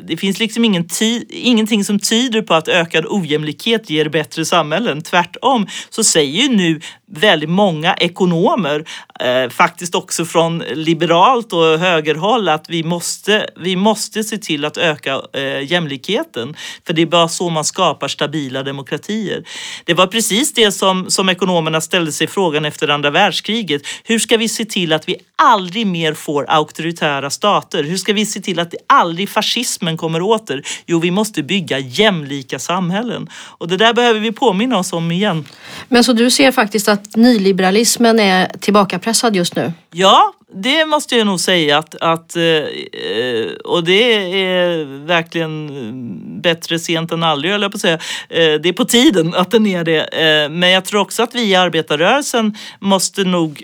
det 0.08 0.20
finns 0.20 0.40
liksom 0.40 0.66
ingen 0.66 0.88
ingenting 1.30 1.77
ingenting 1.78 1.84
som 1.84 2.00
tyder 2.00 2.42
på 2.42 2.54
att 2.54 2.68
ökad 2.68 3.06
ojämlikhet 3.06 3.90
ger 3.90 4.10
bättre 4.10 4.46
samhällen. 4.46 5.02
Tvärtom 5.02 5.68
så 5.90 6.04
säger 6.04 6.42
ju 6.42 6.50
nu 6.50 6.82
väldigt 7.12 7.50
många 7.50 7.94
ekonomer, 7.94 8.86
eh, 9.20 9.50
faktiskt 9.50 9.96
också 9.96 10.26
från 10.26 10.60
liberalt 10.60 11.54
och 11.54 11.80
högerhåll, 11.80 12.50
att 12.50 12.70
vi 12.70 12.84
måste, 12.84 13.50
vi 13.56 13.76
måste 13.76 14.24
se 14.24 14.38
till 14.38 14.66
att 14.66 14.78
öka 14.78 15.22
eh, 15.34 15.72
jämlikheten. 15.72 16.56
För 16.88 16.94
det 16.94 17.02
är 17.02 17.06
bara 17.06 17.28
så 17.28 17.50
man 17.50 17.66
skapar 17.66 18.08
stabila 18.08 18.64
demokratier. 18.64 19.44
Det 19.84 19.94
var 19.94 20.08
precis 20.08 20.54
det 20.54 20.72
som, 20.72 21.10
som 21.10 21.30
ekonomerna 21.30 21.82
ställde 21.82 22.12
sig 22.12 22.28
frågan 22.28 22.66
efter 22.66 22.88
andra 22.88 23.10
världskriget. 23.10 23.82
Hur 24.04 24.20
ska 24.20 24.38
vi 24.38 24.50
se 24.50 24.66
till 24.66 24.94
att 24.94 25.10
vi 25.10 25.16
aldrig 25.36 25.88
mer 25.88 26.14
får 26.14 26.46
auktoritära 26.50 27.30
stater? 27.30 27.84
Hur 27.84 27.98
ska 27.98 28.14
vi 28.14 28.26
se 28.26 28.40
till 28.40 28.60
att 28.60 28.74
aldrig 28.88 29.30
fascismen 29.30 29.98
kommer 29.98 30.22
åter? 30.22 30.64
Jo, 30.86 31.00
vi 31.00 31.12
måste 31.12 31.44
bygga 31.44 31.80
jämlika 31.80 32.60
samhällen. 32.60 33.30
Och 33.34 33.68
det 33.68 33.78
där 33.78 33.94
behöver 33.94 34.20
vi 34.20 34.32
påminna 34.32 34.78
oss 34.78 34.94
om 34.94 35.12
igen. 35.12 35.46
Men 35.88 36.04
så 36.04 36.14
du 36.14 36.32
ser 36.32 36.52
faktiskt 36.52 36.88
att 36.88 36.97
att 36.98 37.16
nyliberalismen 37.16 38.20
är 38.20 38.52
tillbakapressad 38.60 39.36
just 39.36 39.56
nu? 39.56 39.74
Ja, 39.92 40.34
det 40.54 40.86
måste 40.86 41.16
jag 41.16 41.28
nog 41.28 41.40
säga 41.40 41.78
att, 41.78 41.96
att 41.96 42.36
eh, 42.36 42.44
eh, 42.44 43.52
och 43.64 43.84
det 43.84 44.14
är 44.44 45.06
verkligen 45.06 46.42
bättre 46.42 46.80
sent 46.80 47.12
än 47.12 47.24
aldrig 47.24 47.52
höll 47.52 47.62
jag 47.62 47.72
på 47.72 47.76
att 47.76 47.82
säga. 47.82 48.00
Eh, 48.30 48.54
det 48.62 48.70
är 48.70 48.74
på 48.74 48.86
tiden 48.86 49.34
att 49.36 49.52
den 49.52 49.68
är 49.68 49.84
det. 49.84 50.08
Men 50.52 50.70
jag 50.70 50.86
tror 50.86 51.02
också 51.02 51.24
att 51.24 51.36
vi 51.36 51.50
i 51.50 51.56
arbetarrörelsen 51.56 52.56
måste 52.80 53.24
nog 53.24 53.64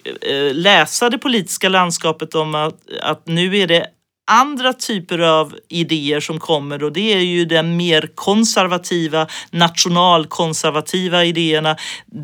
läsa 0.51 1.09
det 1.09 1.17
politiska 1.17 1.69
landskapet 1.69 2.35
om 2.35 2.55
att, 2.55 2.75
att 3.01 3.27
nu 3.27 3.57
är 3.57 3.67
det 3.67 3.87
andra 4.25 4.73
typer 4.73 5.19
av 5.19 5.55
idéer 5.69 6.19
som 6.19 6.39
kommer 6.39 6.83
och 6.83 6.93
det 6.93 7.13
är 7.13 7.19
ju 7.19 7.45
den 7.45 7.77
mer 7.77 8.09
konservativa, 8.15 9.27
nationalkonservativa 9.51 11.25
idéerna. 11.25 11.75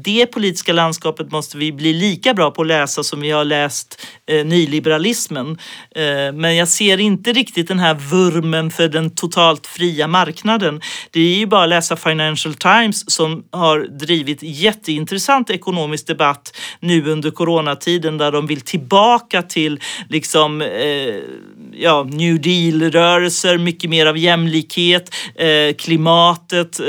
Det 0.03 0.25
politiska 0.25 0.73
landskapet 0.73 1.31
måste 1.31 1.57
vi 1.57 1.71
bli 1.71 1.93
lika 1.93 2.33
bra 2.33 2.51
på 2.51 2.61
att 2.61 2.67
läsa 2.67 3.03
som 3.03 3.21
vi 3.21 3.31
har 3.31 3.45
läst 3.45 4.07
eh, 4.27 4.45
nyliberalismen. 4.45 5.57
Eh, 5.95 6.33
men 6.33 6.55
jag 6.55 6.67
ser 6.67 6.99
inte 6.99 7.33
riktigt 7.33 7.67
den 7.67 7.79
här 7.79 7.93
vurmen 7.93 8.71
för 8.71 8.87
den 8.87 9.09
totalt 9.09 9.67
fria 9.67 10.07
marknaden. 10.07 10.81
Det 11.11 11.19
är 11.19 11.35
ju 11.35 11.45
bara 11.45 11.63
att 11.63 11.69
läsa 11.69 11.95
Financial 11.95 12.53
Times 12.53 13.11
som 13.11 13.43
har 13.51 13.79
drivit 13.79 14.39
jätteintressant 14.41 15.49
ekonomisk 15.49 16.07
debatt 16.07 16.57
nu 16.79 17.11
under 17.11 17.31
coronatiden 17.31 18.17
där 18.17 18.31
de 18.31 18.47
vill 18.47 18.61
tillbaka 18.61 19.41
till 19.41 19.79
liksom 20.09 20.61
eh, 20.61 21.87
ja, 21.89 22.03
New 22.03 22.41
Deal-rörelser, 22.41 23.57
mycket 23.57 23.89
mer 23.89 24.05
av 24.05 24.17
jämlikhet, 24.17 25.15
eh, 25.35 25.75
klimatet, 25.77 26.79
eh, 26.79 26.85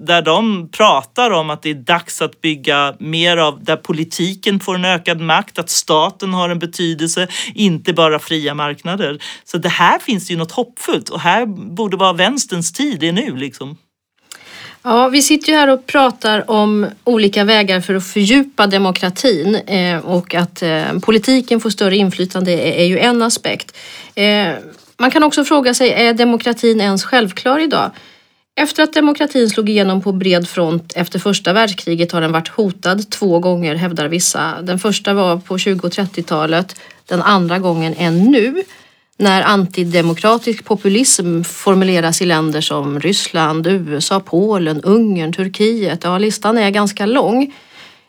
där 0.00 0.22
de 0.22 0.68
pratar 0.72 1.30
om 1.30 1.50
att 1.50 1.62
det 1.62 1.70
är 1.70 1.74
dags 1.74 2.22
att 2.22 2.40
bygga 2.40 2.94
mer 2.98 3.36
av 3.36 3.64
där 3.64 3.76
politiken 3.76 4.60
får 4.60 4.74
en 4.74 4.84
ökad 4.84 5.20
makt, 5.20 5.58
att 5.58 5.70
staten 5.70 6.34
har 6.34 6.48
en 6.48 6.58
betydelse, 6.58 7.28
inte 7.54 7.92
bara 7.92 8.18
fria 8.18 8.54
marknader. 8.54 9.18
Så 9.44 9.58
det 9.58 9.68
här 9.68 9.98
finns 9.98 10.30
ju 10.30 10.36
något 10.36 10.52
hoppfullt 10.52 11.08
och 11.08 11.20
här 11.20 11.46
borde 11.76 11.96
vara 11.96 12.12
vänsterns 12.12 12.72
tid, 12.72 13.00
det 13.00 13.08
är 13.08 13.12
nu 13.12 13.36
liksom. 13.36 13.76
Ja, 14.82 15.08
vi 15.08 15.22
sitter 15.22 15.52
ju 15.52 15.58
här 15.58 15.68
och 15.68 15.86
pratar 15.86 16.50
om 16.50 16.86
olika 17.04 17.44
vägar 17.44 17.80
för 17.80 17.94
att 17.94 18.06
fördjupa 18.06 18.66
demokratin 18.66 19.54
eh, 19.54 19.98
och 19.98 20.34
att 20.34 20.62
eh, 20.62 20.98
politiken 21.02 21.60
får 21.60 21.70
större 21.70 21.96
inflytande 21.96 22.52
är, 22.52 22.84
ju 22.84 22.98
en 22.98 23.22
aspekt. 23.22 23.76
Eh, 24.14 24.48
man 24.96 25.10
kan 25.10 25.22
också 25.22 25.44
fråga 25.44 25.74
sig, 25.74 25.90
är 25.92 26.14
demokratin 26.14 26.80
ens 26.80 27.04
självklar 27.04 27.58
idag? 27.58 27.90
Efter 28.60 28.82
att 28.82 28.92
demokratin 28.92 29.50
slog 29.50 29.68
igenom 29.68 30.02
på 30.02 30.12
bred 30.12 30.48
front 30.48 30.92
efter 30.96 31.18
första 31.18 31.52
världskriget 31.52 32.12
har 32.12 32.20
den 32.20 32.32
varit 32.32 32.48
hotad 32.48 33.10
två 33.10 33.38
gånger 33.38 33.74
hävdar 33.74 34.08
vissa. 34.08 34.62
Den 34.62 34.78
första 34.78 35.14
var 35.14 35.36
på 35.36 35.58
20 35.58 35.86
och 35.86 35.92
30-talet, 35.92 36.80
den 37.06 37.22
andra 37.22 37.58
gången 37.58 37.94
är 37.98 38.10
nu 38.10 38.62
när 39.20 39.42
antidemokratisk 39.42 40.64
populism 40.64 41.42
formuleras 41.42 42.22
i 42.22 42.26
länder 42.26 42.60
som 42.60 43.00
Ryssland, 43.00 43.66
USA, 43.66 44.20
Polen, 44.20 44.80
Ungern, 44.80 45.32
Turkiet. 45.32 46.04
Ja, 46.04 46.18
listan 46.18 46.58
är 46.58 46.70
ganska 46.70 47.06
lång. 47.06 47.54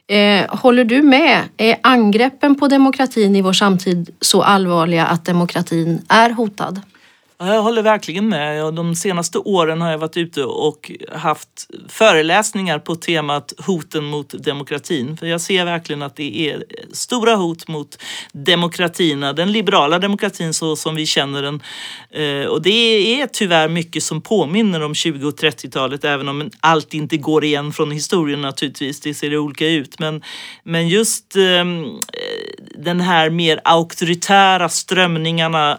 Eh, 0.07 0.45
håller 0.49 0.83
du 0.85 1.01
med? 1.01 1.41
Är 1.57 1.77
angreppen 1.83 2.55
på 2.55 2.67
demokratin 2.67 3.35
i 3.35 3.41
vår 3.41 3.53
samtid 3.53 4.09
så 4.21 4.41
allvarliga 4.41 5.05
att 5.05 5.25
demokratin 5.25 6.01
är 6.09 6.29
hotad? 6.29 6.81
Jag 7.47 7.61
håller 7.61 7.81
verkligen 7.81 8.29
med. 8.29 8.73
De 8.73 8.95
senaste 8.95 9.37
åren 9.37 9.81
har 9.81 9.91
jag 9.91 9.97
varit 9.97 10.17
ute 10.17 10.43
och 10.43 10.91
haft 11.11 11.69
föreläsningar 11.89 12.79
på 12.79 12.95
temat 12.95 13.53
hoten 13.57 14.03
mot 14.03 14.43
demokratin. 14.43 15.17
För 15.17 15.25
jag 15.25 15.41
ser 15.41 15.65
verkligen 15.65 16.01
att 16.01 16.15
det 16.15 16.49
är 16.49 16.63
stora 16.91 17.35
hot 17.35 17.67
mot 17.67 17.97
demokratierna, 18.31 19.33
den 19.33 19.51
liberala 19.51 19.99
demokratin 19.99 20.53
så 20.53 20.75
som 20.75 20.95
vi 20.95 21.05
känner 21.05 21.41
den. 21.41 21.63
Eh, 22.11 22.47
och 22.47 22.61
det 22.61 23.21
är 23.21 23.27
tyvärr 23.27 23.69
mycket 23.69 24.03
som 24.03 24.21
påminner 24.21 24.81
om 24.81 24.95
20 24.95 25.27
och 25.27 25.39
30-talet, 25.39 26.05
även 26.05 26.29
om 26.29 26.49
allt 26.59 26.93
inte 26.93 27.17
går 27.17 27.43
igen 27.43 27.73
från 27.73 27.91
historien 27.91 28.41
naturligtvis. 28.41 28.99
Det 28.99 29.13
ser 29.13 29.37
olika 29.37 29.67
ut. 29.67 29.99
Men, 29.99 30.23
men 30.63 30.87
just 30.87 31.35
ehm, 31.35 31.85
den 32.75 33.01
här 33.01 33.29
mer 33.29 33.61
auktoritära 33.63 34.69
strömningarna, 34.69 35.77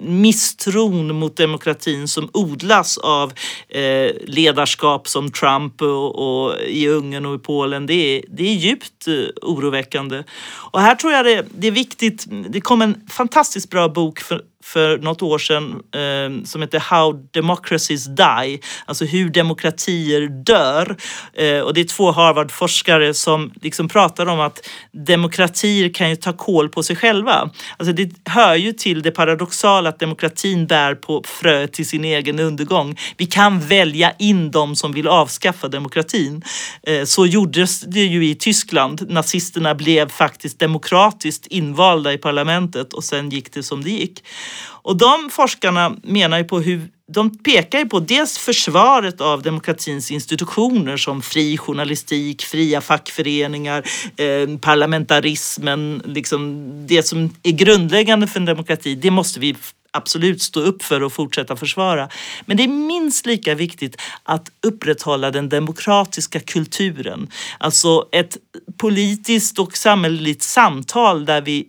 misstro 0.00 0.81
misstron 0.90 1.18
mot 1.18 1.36
demokratin 1.36 2.08
som 2.08 2.30
odlas 2.32 2.98
av 2.98 3.32
eh, 3.68 4.10
ledarskap 4.26 5.08
som 5.08 5.30
Trump 5.30 5.82
och, 5.82 6.44
och, 6.44 6.60
i 6.60 6.88
Ungern 6.88 7.26
och 7.26 7.34
i 7.34 7.38
Polen, 7.38 7.86
det 7.86 7.94
är, 7.94 8.24
det 8.28 8.48
är 8.48 8.54
djupt 8.54 9.08
eh, 9.08 9.14
oroväckande. 9.42 10.24
Och 10.72 10.80
här 10.80 10.94
tror 10.94 11.12
jag 11.12 11.24
det, 11.24 11.46
det 11.54 11.66
är 11.66 11.72
viktigt, 11.72 12.26
det 12.48 12.60
kom 12.60 12.82
en 12.82 13.00
fantastiskt 13.08 13.70
bra 13.70 13.88
bok 13.88 14.20
för, 14.20 14.42
för 14.62 14.98
något 14.98 15.22
år 15.22 15.38
sedan 15.38 15.82
eh, 15.94 16.44
som 16.44 16.60
heter 16.62 16.78
How 16.78 17.12
Democracies 17.12 18.04
Die, 18.04 18.60
alltså 18.86 19.04
hur 19.04 19.30
demokratier 19.30 20.44
dör. 20.44 20.96
Eh, 21.32 21.60
och 21.60 21.74
det 21.74 21.80
är 21.80 21.84
två 21.84 22.12
Harvard-forskare 22.12 23.14
som 23.14 23.52
liksom 23.62 23.88
pratar 23.88 24.26
om 24.26 24.40
att 24.40 24.68
demokratier 24.92 25.94
kan 25.94 26.10
ju 26.10 26.16
ta 26.16 26.32
koll 26.32 26.68
på 26.68 26.82
sig 26.82 26.96
själva. 26.96 27.50
Alltså 27.76 27.92
det 27.92 28.10
hör 28.24 28.54
ju 28.54 28.72
till 28.72 29.02
det 29.02 29.10
paradoxala 29.10 29.88
att 29.88 29.98
demokratin 29.98 30.66
bär 30.66 30.94
på 30.94 31.22
frö 31.26 31.66
till 31.66 31.86
sin 31.86 32.04
egen 32.04 32.40
undergång. 32.40 32.98
Vi 33.16 33.26
kan 33.26 33.60
välja 33.60 34.12
in 34.18 34.50
de 34.50 34.76
som 34.76 34.92
vill 34.92 35.08
avskaffa 35.08 35.68
demokratin. 35.68 36.42
Eh, 36.82 37.04
så 37.04 37.26
gjordes 37.26 37.80
det 37.80 38.04
ju 38.04 38.26
i 38.26 38.34
Tyskland. 38.34 39.10
Nazisterna 39.10 39.74
blev 39.74 40.08
faktiskt 40.08 40.58
demokratiskt 40.58 41.46
invalda 41.46 42.12
i 42.12 42.18
parlamentet 42.18 42.92
och 42.92 43.04
sen 43.04 43.30
gick 43.30 43.52
det 43.52 43.62
som 43.62 43.84
det 43.84 43.90
gick. 43.90 44.22
Och 44.60 44.96
de 44.96 45.30
forskarna 45.30 45.96
menar 46.02 46.38
ju 46.38 46.44
på 46.44 46.60
hur 46.60 46.88
de 47.12 47.38
pekar 47.38 47.78
ju 47.78 47.86
på 47.86 48.00
dels 48.00 48.38
försvaret 48.38 49.20
av 49.20 49.42
demokratins 49.42 50.10
institutioner 50.10 50.96
som 50.96 51.22
fri 51.22 51.58
journalistik, 51.58 52.42
fria 52.42 52.80
fackföreningar, 52.80 53.84
eh, 54.16 54.58
parlamentarismen, 54.58 56.02
liksom 56.04 56.70
det 56.86 57.02
som 57.02 57.30
är 57.42 57.52
grundläggande 57.52 58.26
för 58.26 58.40
en 58.40 58.46
demokrati. 58.46 58.94
Det 58.94 59.10
måste 59.10 59.40
vi 59.40 59.56
absolut 59.92 60.42
stå 60.42 60.60
upp 60.60 60.82
för 60.82 61.02
och 61.02 61.12
fortsätta 61.12 61.56
försvara. 61.56 62.08
Men 62.46 62.56
det 62.56 62.62
är 62.62 62.68
minst 62.68 63.26
lika 63.26 63.54
viktigt 63.54 63.96
att 64.22 64.48
upprätthålla 64.66 65.30
den 65.30 65.48
demokratiska 65.48 66.40
kulturen. 66.40 67.28
Alltså 67.58 68.08
ett 68.12 68.36
politiskt 68.76 69.58
och 69.58 69.76
samhälleligt 69.76 70.42
samtal 70.42 71.24
där 71.24 71.40
vi 71.40 71.66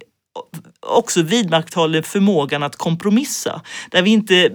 också 0.87 1.21
vidmakthåller 1.21 2.01
förmågan 2.01 2.63
att 2.63 2.75
kompromissa. 2.75 3.61
Där 3.91 4.01
vi 4.01 4.09
inte 4.09 4.45
eh, 4.45 4.51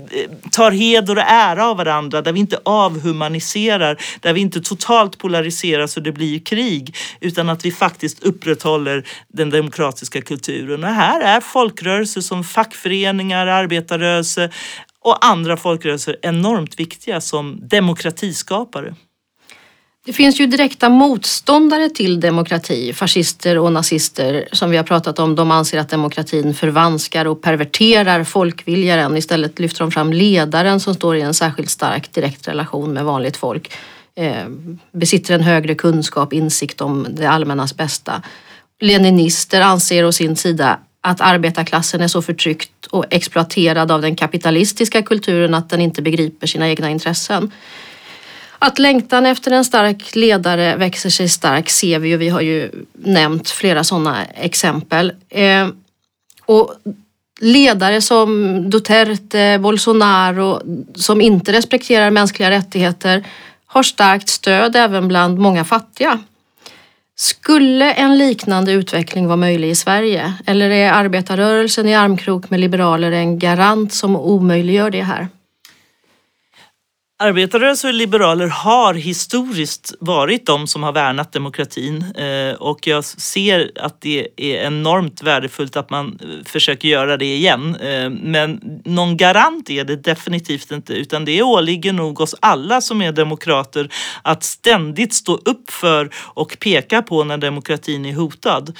tar 0.52 0.70
heder 0.70 1.16
och 1.16 1.24
ära 1.26 1.66
av 1.66 1.76
varandra, 1.76 2.22
där 2.22 2.32
vi 2.32 2.40
inte 2.40 2.60
avhumaniserar, 2.64 3.98
där 4.20 4.32
vi 4.32 4.40
inte 4.40 4.60
totalt 4.60 5.18
polariserar 5.18 5.86
så 5.86 6.00
det 6.00 6.12
blir 6.12 6.40
krig, 6.40 6.96
utan 7.20 7.48
att 7.48 7.64
vi 7.64 7.72
faktiskt 7.72 8.22
upprätthåller 8.22 9.06
den 9.28 9.50
demokratiska 9.50 10.22
kulturen. 10.22 10.84
Och 10.84 10.90
här 10.90 11.20
är 11.20 11.40
folkrörelser 11.40 12.20
som 12.20 12.44
fackföreningar, 12.44 13.46
arbetarrörelse 13.46 14.50
och 15.00 15.26
andra 15.26 15.56
folkrörelser 15.56 16.16
enormt 16.22 16.80
viktiga 16.80 17.20
som 17.20 17.68
demokratiskapare. 17.68 18.94
Det 20.08 20.12
finns 20.12 20.40
ju 20.40 20.46
direkta 20.46 20.88
motståndare 20.88 21.88
till 21.90 22.20
demokrati, 22.20 22.92
fascister 22.92 23.58
och 23.58 23.72
nazister 23.72 24.48
som 24.52 24.70
vi 24.70 24.76
har 24.76 24.84
pratat 24.84 25.18
om. 25.18 25.34
De 25.34 25.50
anser 25.50 25.78
att 25.78 25.88
demokratin 25.88 26.54
förvanskar 26.54 27.24
och 27.24 27.42
perverterar 27.42 28.24
folkviljan. 28.24 29.16
Istället 29.16 29.58
lyfter 29.58 29.80
de 29.80 29.90
fram 29.90 30.12
ledaren 30.12 30.80
som 30.80 30.94
står 30.94 31.16
i 31.16 31.20
en 31.20 31.34
särskilt 31.34 31.70
stark 31.70 32.12
direkt 32.12 32.48
relation 32.48 32.92
med 32.92 33.04
vanligt 33.04 33.36
folk. 33.36 33.72
Eh, 34.14 34.44
besitter 34.92 35.34
en 35.34 35.40
högre 35.40 35.74
kunskap, 35.74 36.32
insikt 36.32 36.80
om 36.80 37.06
det 37.10 37.26
allmännas 37.26 37.76
bästa. 37.76 38.22
Leninister 38.80 39.60
anser 39.60 40.04
å 40.04 40.12
sin 40.12 40.36
sida 40.36 40.78
att 41.00 41.20
arbetarklassen 41.20 42.00
är 42.00 42.08
så 42.08 42.22
förtryckt 42.22 42.86
och 42.90 43.04
exploaterad 43.10 43.90
av 43.90 44.02
den 44.02 44.16
kapitalistiska 44.16 45.02
kulturen 45.02 45.54
att 45.54 45.70
den 45.70 45.80
inte 45.80 46.02
begriper 46.02 46.46
sina 46.46 46.68
egna 46.68 46.90
intressen. 46.90 47.50
Att 48.58 48.78
längtan 48.78 49.26
efter 49.26 49.50
en 49.50 49.64
stark 49.64 50.14
ledare 50.14 50.76
växer 50.76 51.10
sig 51.10 51.28
stark 51.28 51.70
ser 51.70 51.98
vi 51.98 52.08
ju. 52.08 52.16
Vi 52.16 52.28
har 52.28 52.40
ju 52.40 52.70
nämnt 52.92 53.50
flera 53.50 53.84
sådana 53.84 54.24
exempel. 54.24 55.12
Eh, 55.28 55.68
och 56.46 56.74
ledare 57.40 58.00
som 58.00 58.62
Duterte, 58.70 59.58
Bolsonaro 59.58 60.60
som 60.94 61.20
inte 61.20 61.52
respekterar 61.52 62.10
mänskliga 62.10 62.50
rättigheter 62.50 63.24
har 63.66 63.82
starkt 63.82 64.28
stöd 64.28 64.76
även 64.76 65.08
bland 65.08 65.38
många 65.38 65.64
fattiga. 65.64 66.18
Skulle 67.16 67.92
en 67.92 68.18
liknande 68.18 68.72
utveckling 68.72 69.26
vara 69.26 69.36
möjlig 69.36 69.70
i 69.70 69.74
Sverige? 69.74 70.34
Eller 70.46 70.70
är 70.70 70.92
arbetarrörelsen 70.92 71.88
i 71.88 71.94
armkrok 71.94 72.50
med 72.50 72.60
liberaler 72.60 73.12
en 73.12 73.38
garant 73.38 73.92
som 73.92 74.16
omöjliggör 74.16 74.90
det 74.90 75.02
här? 75.02 75.28
Arbetarrörelsen 77.20 77.88
och 77.88 77.94
liberaler 77.94 78.46
har 78.46 78.94
historiskt 78.94 79.94
varit 80.00 80.46
de 80.46 80.66
som 80.66 80.82
har 80.82 80.92
värnat 80.92 81.32
demokratin 81.32 82.04
eh, 82.16 82.54
och 82.54 82.86
jag 82.86 83.04
ser 83.04 83.70
att 83.74 84.00
det 84.00 84.28
är 84.36 84.66
enormt 84.66 85.22
värdefullt 85.22 85.76
att 85.76 85.90
man 85.90 86.18
eh, 86.22 86.44
försöker 86.44 86.88
göra 86.88 87.16
det 87.16 87.34
igen. 87.34 87.76
Eh, 87.76 88.10
men 88.10 88.60
någon 88.84 89.16
garant 89.16 89.70
är 89.70 89.84
det 89.84 89.96
definitivt 89.96 90.70
inte 90.70 90.94
utan 90.94 91.24
det 91.24 91.42
åligger 91.42 91.92
nog 91.92 92.20
oss 92.20 92.34
alla 92.40 92.80
som 92.80 93.02
är 93.02 93.12
demokrater 93.12 93.92
att 94.22 94.44
ständigt 94.44 95.14
stå 95.14 95.34
upp 95.34 95.70
för 95.70 96.10
och 96.16 96.56
peka 96.60 97.02
på 97.02 97.24
när 97.24 97.38
demokratin 97.38 98.06
är 98.06 98.14
hotad. 98.14 98.76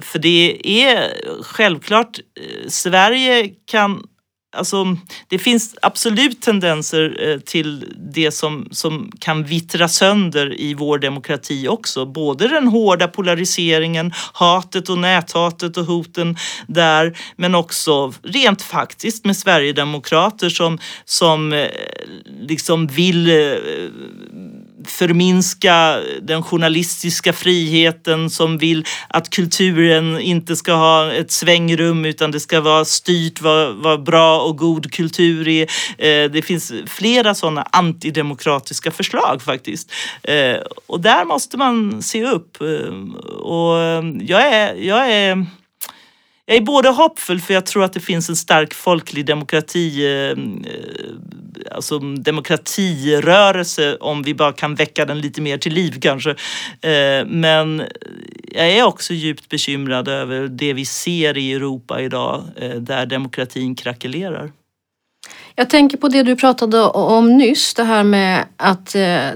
För 0.00 0.18
det 0.18 0.60
är 0.64 1.12
självklart, 1.42 2.18
Sverige 2.68 3.50
kan 3.66 4.02
Alltså, 4.56 4.96
det 5.28 5.38
finns 5.38 5.74
absolut 5.82 6.40
tendenser 6.42 7.28
eh, 7.28 7.38
till 7.38 7.84
det 8.14 8.30
som, 8.30 8.68
som 8.70 9.12
kan 9.18 9.44
vittra 9.44 9.88
sönder 9.88 10.60
i 10.60 10.74
vår 10.74 10.98
demokrati 10.98 11.68
också. 11.68 12.06
Både 12.06 12.48
den 12.48 12.68
hårda 12.68 13.08
polariseringen, 13.08 14.12
hatet 14.32 14.88
och 14.88 14.98
näthatet 14.98 15.76
och 15.76 15.84
hoten 15.84 16.36
där, 16.66 17.18
men 17.36 17.54
också 17.54 18.12
rent 18.22 18.62
faktiskt 18.62 19.24
med 19.24 19.36
Sverigedemokrater 19.36 20.48
som, 20.48 20.78
som 21.04 21.52
eh, 21.52 21.68
liksom 22.40 22.86
vill 22.86 23.30
eh, 23.30 23.56
förminska 24.86 26.00
den 26.22 26.42
journalistiska 26.42 27.32
friheten 27.32 28.30
som 28.30 28.58
vill 28.58 28.84
att 29.08 29.30
kulturen 29.30 30.20
inte 30.20 30.56
ska 30.56 30.72
ha 30.72 31.12
ett 31.12 31.30
svängrum 31.30 32.04
utan 32.04 32.30
det 32.30 32.40
ska 32.40 32.60
vara 32.60 32.84
styrt 32.84 33.40
vad, 33.40 33.74
vad 33.74 34.02
bra 34.02 34.40
och 34.40 34.58
god 34.58 34.92
kultur 34.92 35.48
är. 35.48 35.62
Eh, 35.98 36.30
det 36.30 36.42
finns 36.42 36.72
flera 36.86 37.34
sådana 37.34 37.66
antidemokratiska 37.70 38.90
förslag 38.90 39.42
faktiskt. 39.42 39.92
Eh, 40.22 40.56
och 40.86 41.00
där 41.00 41.24
måste 41.24 41.56
man 41.56 42.02
se 42.02 42.24
upp. 42.24 42.60
Eh, 42.60 43.14
och 43.28 43.78
eh, 43.78 44.04
jag 44.20 44.42
är, 44.42 44.74
jag 44.74 45.12
är 45.12 45.46
jag 46.46 46.56
är 46.56 46.60
både 46.60 46.88
hoppfull 46.88 47.40
för 47.40 47.54
jag 47.54 47.66
tror 47.66 47.84
att 47.84 47.92
det 47.92 48.00
finns 48.00 48.28
en 48.28 48.36
stark 48.36 48.74
folklig 48.74 49.26
demokrati, 49.26 50.06
eh, 50.06 50.30
eh 50.30 50.36
alltså 51.70 51.98
demokratirörelse 51.98 53.96
om 53.96 54.22
vi 54.22 54.34
bara 54.34 54.52
kan 54.52 54.74
väcka 54.74 55.04
den 55.04 55.20
lite 55.20 55.40
mer 55.40 55.58
till 55.58 55.72
liv 55.72 55.98
kanske. 56.00 56.30
Eh, 56.80 57.26
men 57.26 57.82
jag 58.52 58.70
är 58.70 58.84
också 58.84 59.12
djupt 59.12 59.48
bekymrad 59.48 60.08
över 60.08 60.48
det 60.48 60.72
vi 60.72 60.84
ser 60.84 61.36
i 61.38 61.52
Europa 61.52 62.00
idag 62.00 62.42
eh, 62.56 62.70
där 62.70 63.06
demokratin 63.06 63.74
krackelerar. 63.74 64.52
Jag 65.56 65.70
tänker 65.70 65.96
på 65.96 66.08
det 66.08 66.22
du 66.22 66.36
pratade 66.36 66.82
om 66.82 67.36
nyss, 67.36 67.74
det 67.74 67.84
här 67.84 68.04
med 68.04 68.44
att 68.56 68.94
eh, 68.94 69.28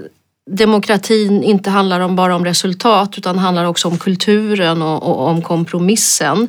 demokratin 0.49 1.43
inte 1.43 1.69
handlar 1.69 1.99
om 1.99 2.15
bara 2.15 2.35
om 2.35 2.45
resultat 2.45 3.17
utan 3.17 3.39
handlar 3.39 3.65
också 3.65 3.87
om 3.87 3.97
kulturen 3.97 4.81
och, 4.81 5.03
och 5.03 5.27
om 5.27 5.41
kompromissen. 5.41 6.47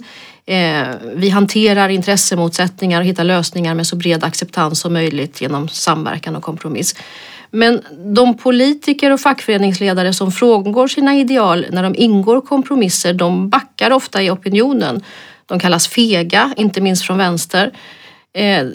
Eh, 0.51 0.89
vi 1.15 1.29
hanterar 1.29 1.89
intressemotsättningar 1.89 3.01
och 3.01 3.07
hittar 3.07 3.25
lösningar 3.25 3.75
med 3.75 3.87
så 3.87 3.97
bred 3.97 4.25
acceptans 4.25 4.81
som 4.81 4.93
möjligt 4.93 5.41
genom 5.41 5.69
samverkan 5.69 6.37
och 6.37 6.43
kompromiss. 6.43 6.95
Men 7.51 7.83
de 8.15 8.37
politiker 8.37 9.11
och 9.11 9.21
fackföreningsledare 9.21 10.13
som 10.13 10.33
frångår 10.33 10.89
sina 10.89 11.17
ideal 11.17 11.67
när 11.71 11.83
de 11.83 11.95
ingår 11.97 12.41
kompromisser, 12.41 13.13
de 13.13 13.49
backar 13.49 13.91
ofta 13.91 14.23
i 14.23 14.31
opinionen. 14.31 15.05
De 15.47 15.61
kallas 15.61 15.89
fega, 15.89 16.55
inte 16.57 16.81
minst 16.81 17.07
från 17.07 17.19
vänster. 17.19 17.73
Eh, 18.33 18.67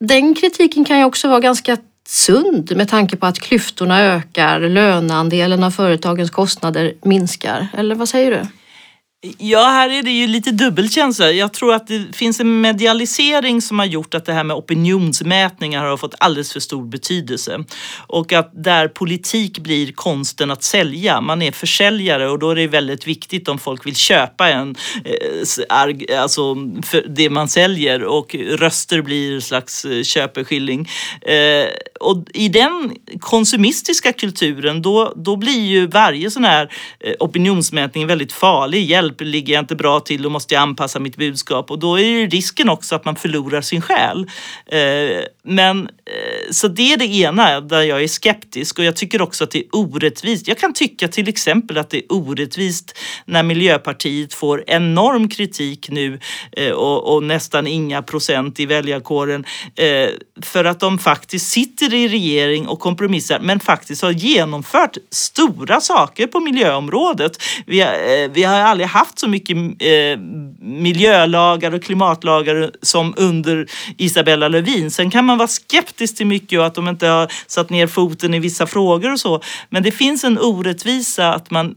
den 0.00 0.34
kritiken 0.34 0.84
kan 0.84 0.98
ju 0.98 1.04
också 1.04 1.28
vara 1.28 1.40
ganska 1.40 1.76
sund 2.08 2.72
med 2.76 2.88
tanke 2.88 3.16
på 3.16 3.26
att 3.26 3.38
klyftorna 3.38 4.00
ökar, 4.00 4.60
löneandelen 4.60 5.64
av 5.64 5.70
företagens 5.70 6.30
kostnader 6.30 6.94
minskar. 7.02 7.68
Eller 7.76 7.94
vad 7.94 8.08
säger 8.08 8.30
du? 8.30 8.46
Ja, 9.38 9.64
här 9.64 9.90
är 9.90 10.02
det 10.02 10.10
ju 10.10 10.26
lite 10.26 10.50
dubbelkänsla. 10.50 11.32
Jag 11.32 11.52
tror 11.52 11.74
att 11.74 11.86
det 11.86 12.16
finns 12.16 12.40
en 12.40 12.60
medialisering 12.60 13.62
som 13.62 13.78
har 13.78 13.86
gjort 13.86 14.14
att 14.14 14.24
det 14.24 14.32
här 14.32 14.44
med 14.44 14.56
opinionsmätningar 14.56 15.84
har 15.84 15.96
fått 15.96 16.14
alldeles 16.18 16.52
för 16.52 16.60
stor 16.60 16.84
betydelse. 16.84 17.64
Och 18.06 18.32
att 18.32 18.50
där 18.64 18.88
politik 18.88 19.58
blir 19.58 19.92
konsten 19.92 20.50
att 20.50 20.62
sälja. 20.62 21.20
Man 21.20 21.42
är 21.42 21.52
försäljare 21.52 22.30
och 22.30 22.38
då 22.38 22.50
är 22.50 22.54
det 22.54 22.66
väldigt 22.66 23.06
viktigt 23.06 23.48
om 23.48 23.58
folk 23.58 23.86
vill 23.86 23.96
köpa 23.96 24.48
en, 24.48 24.76
eh, 25.04 26.22
alltså 26.22 26.54
det 27.08 27.30
man 27.30 27.48
säljer 27.48 28.04
och 28.04 28.34
röster 28.34 29.02
blir 29.02 29.34
en 29.34 29.42
slags 29.42 29.84
eh, 29.84 30.02
köpeskilling. 30.02 30.88
Eh, 31.22 31.66
och 32.00 32.24
i 32.34 32.48
den 32.48 32.96
konsumistiska 33.20 34.12
kulturen 34.12 34.82
då, 34.82 35.12
då 35.16 35.36
blir 35.36 35.66
ju 35.66 35.86
varje 35.86 36.30
sån 36.30 36.44
här 36.44 36.72
opinionsmätning 37.20 38.06
väldigt 38.06 38.32
farlig. 38.32 38.90
Hjälp 38.90 39.13
hjälp, 39.20 39.32
ligger 39.32 39.54
jag 39.54 39.62
inte 39.62 39.76
bra 39.76 40.00
till, 40.00 40.22
då 40.22 40.30
måste 40.30 40.54
jag 40.54 40.62
anpassa 40.62 41.00
mitt 41.00 41.16
budskap 41.16 41.70
och 41.70 41.78
då 41.78 41.98
är 41.98 42.04
ju 42.04 42.28
risken 42.28 42.68
också 42.68 42.94
att 42.94 43.04
man 43.04 43.16
förlorar 43.16 43.60
sin 43.60 43.80
själ. 43.80 44.26
Eh, 44.66 45.24
men 45.42 45.82
eh, 45.86 46.50
så 46.50 46.68
det 46.68 46.92
är 46.92 46.96
det 46.96 47.06
ena 47.06 47.60
där 47.60 47.82
jag 47.82 48.02
är 48.02 48.08
skeptisk 48.08 48.78
och 48.78 48.84
jag 48.84 48.96
tycker 48.96 49.22
också 49.22 49.44
att 49.44 49.50
det 49.50 49.58
är 49.58 49.64
orättvist. 49.72 50.48
Jag 50.48 50.58
kan 50.58 50.72
tycka 50.72 51.08
till 51.08 51.28
exempel 51.28 51.78
att 51.78 51.90
det 51.90 51.98
är 51.98 52.12
orättvist 52.12 52.98
när 53.26 53.42
Miljöpartiet 53.42 54.34
får 54.34 54.64
enorm 54.66 55.28
kritik 55.28 55.88
nu 55.90 56.18
eh, 56.52 56.70
och, 56.70 57.14
och 57.14 57.22
nästan 57.22 57.66
inga 57.66 58.02
procent 58.02 58.60
i 58.60 58.66
väljarkåren 58.66 59.44
eh, 59.76 60.08
för 60.46 60.64
att 60.64 60.80
de 60.80 60.98
faktiskt 60.98 61.50
sitter 61.50 61.94
i 61.94 62.08
regering 62.08 62.68
och 62.68 62.80
kompromissar 62.80 63.40
men 63.40 63.60
faktiskt 63.60 64.02
har 64.02 64.10
genomfört 64.10 64.96
stora 65.10 65.80
saker 65.80 66.26
på 66.26 66.40
miljöområdet. 66.40 67.42
Vi 67.66 67.80
har, 67.80 67.92
eh, 67.92 68.30
vi 68.32 68.42
har 68.42 68.60
aldrig 68.60 68.88
haft 68.88 69.14
haft 69.14 69.18
så 69.18 69.28
mycket 69.28 69.56
eh, 69.56 70.18
miljölagar 70.60 71.74
och 71.74 71.82
klimatlagar 71.82 72.70
som 72.82 73.14
under 73.16 73.66
Isabella 73.98 74.48
Lövin. 74.48 74.90
Sen 74.90 75.10
kan 75.10 75.24
man 75.24 75.38
vara 75.38 75.48
skeptisk 75.48 76.16
till 76.16 76.26
mycket 76.26 76.58
och 76.58 76.66
att 76.66 76.74
de 76.74 76.88
inte 76.88 77.06
har 77.06 77.32
satt 77.46 77.70
ner 77.70 77.86
foten 77.86 78.34
i 78.34 78.38
vissa 78.38 78.66
frågor 78.66 79.12
och 79.12 79.20
så. 79.20 79.42
Men 79.70 79.82
det 79.82 79.92
finns 79.92 80.24
en 80.24 80.38
orättvisa 80.38 81.34
att 81.34 81.50
man 81.50 81.74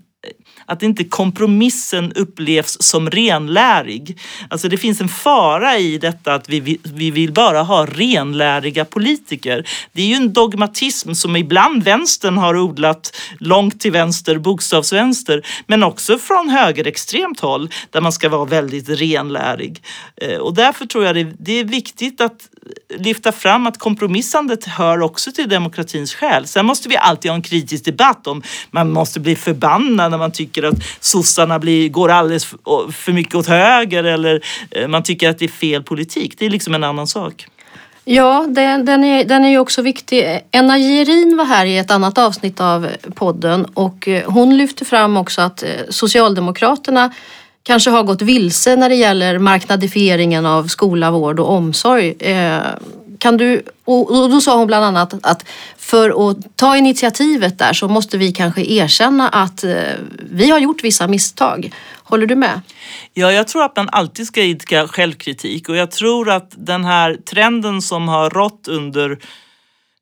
att 0.68 0.84
inte 0.84 1.04
kompromissen 1.04 2.14
upplevs 2.14 2.78
som 2.80 3.10
renlärig. 3.10 4.18
Alltså 4.50 4.70
det 4.70 4.78
finns 4.78 5.02
en 5.02 5.10
fara 5.10 5.78
i 5.78 5.98
detta 5.98 6.34
att 6.34 6.50
vi, 6.50 6.78
vi 6.84 7.12
vill 7.12 7.34
bara 7.34 7.64
ha 7.64 7.86
renläriga 7.86 8.86
politiker. 8.86 9.68
Det 9.92 10.02
är 10.02 10.06
ju 10.06 10.16
en 10.16 10.34
dogmatism 10.34 11.14
som 11.14 11.36
ibland 11.36 11.84
vänstern 11.84 12.38
har 12.38 12.58
odlat 12.58 13.16
långt 13.40 13.80
till 13.80 13.92
vänster, 13.92 14.38
bokstavsvänster, 14.38 15.46
men 15.68 15.84
också 15.84 16.18
från 16.18 16.50
högerextremt 16.50 17.40
håll 17.40 17.70
där 17.90 18.02
man 18.02 18.12
ska 18.12 18.30
vara 18.30 18.46
väldigt 18.46 18.90
renlärig. 18.90 19.84
Eh, 20.22 20.38
och 20.38 20.54
därför 20.54 20.86
tror 20.86 21.06
jag 21.06 21.16
det, 21.16 21.34
det 21.40 21.60
är 21.60 21.64
viktigt 21.64 22.22
att 22.22 22.50
lyfta 23.00 23.32
fram 23.32 23.68
att 23.68 23.78
kompromissandet 23.78 24.66
hör 24.66 25.02
också 25.02 25.32
till 25.32 25.50
demokratins 25.50 26.14
själ. 26.14 26.48
Sen 26.48 26.66
måste 26.66 26.90
vi 26.90 26.98
alltid 26.98 27.32
ha 27.32 27.36
en 27.36 27.42
kritisk 27.42 27.86
debatt 27.86 28.28
om 28.28 28.42
man 28.72 28.92
måste 28.92 29.20
bli 29.20 29.36
förbannad 29.36 30.12
när 30.12 30.18
man 30.18 30.32
tycker 30.32 30.64
att 30.64 30.76
sossarna 31.00 31.60
blir, 31.60 31.90
går 31.90 32.10
alldeles 32.10 32.46
för 32.92 33.12
mycket 33.12 33.36
åt 33.36 33.48
höger 33.48 34.04
eller 34.04 34.42
eh, 34.72 34.88
man 34.88 35.04
tycker 35.04 35.30
att 35.30 35.40
det 35.40 35.46
är 35.46 35.50
fel 35.50 35.84
politik. 35.84 36.34
Det 36.38 36.46
är 36.46 36.50
liksom 36.50 36.74
en 36.74 36.84
annan 36.84 37.08
sak. 37.08 37.48
Ja, 38.10 38.46
den, 38.50 38.86
den, 38.86 39.04
är, 39.04 39.26
den 39.26 39.46
är 39.46 39.50
ju 39.50 39.60
också 39.60 39.82
viktig. 39.82 40.42
Enna 40.52 40.78
Gerin 40.78 41.38
var 41.38 41.46
här 41.46 41.66
i 41.66 41.78
ett 41.78 41.92
annat 41.92 42.18
avsnitt 42.18 42.62
av 42.62 42.88
podden 43.16 43.66
och 43.66 44.08
eh, 44.08 44.32
hon 44.32 44.58
lyfte 44.58 44.86
fram 44.86 45.18
också 45.18 45.42
att 45.42 45.64
eh, 45.64 45.70
Socialdemokraterna 45.90 47.14
kanske 47.68 47.90
har 47.90 48.04
gått 48.04 48.22
vilse 48.22 48.76
när 48.76 48.90
det 48.90 48.96
gäller 48.96 49.40
marknadifieringen 49.40 50.46
av 50.46 50.68
skola, 50.68 51.12
vård 51.12 51.40
och 51.40 51.50
omsorg. 51.50 52.16
Eh, 52.20 52.60
kan 53.20 53.38
du, 53.38 53.62
och 53.86 54.30
då 54.30 54.42
sa 54.42 54.58
hon 54.58 54.68
bland 54.68 54.86
annat 54.86 55.14
att 55.24 55.46
för 55.78 56.32
att 56.32 56.38
ta 56.56 56.78
initiativet 56.78 57.60
där 57.60 57.74
så 57.74 57.88
måste 57.88 58.18
vi 58.18 58.32
kanske 58.32 58.62
erkänna 58.62 59.30
att 59.30 59.64
eh, 59.64 59.74
vi 60.32 60.50
har 60.50 60.60
gjort 60.60 60.84
vissa 60.84 61.08
misstag. 61.08 61.74
Håller 62.04 62.26
du 62.26 62.36
med? 62.36 62.62
Ja, 63.14 63.32
jag 63.32 63.48
tror 63.48 63.64
att 63.64 63.76
man 63.76 63.90
alltid 63.92 64.28
ska 64.28 64.42
idka 64.42 64.88
självkritik 64.88 65.70
och 65.70 65.76
jag 65.76 65.92
tror 65.92 66.30
att 66.30 66.52
den 66.58 66.86
här 66.86 67.18
trenden 67.30 67.82
som 67.82 68.08
har 68.08 68.30
rått 68.30 68.68
under 68.68 69.20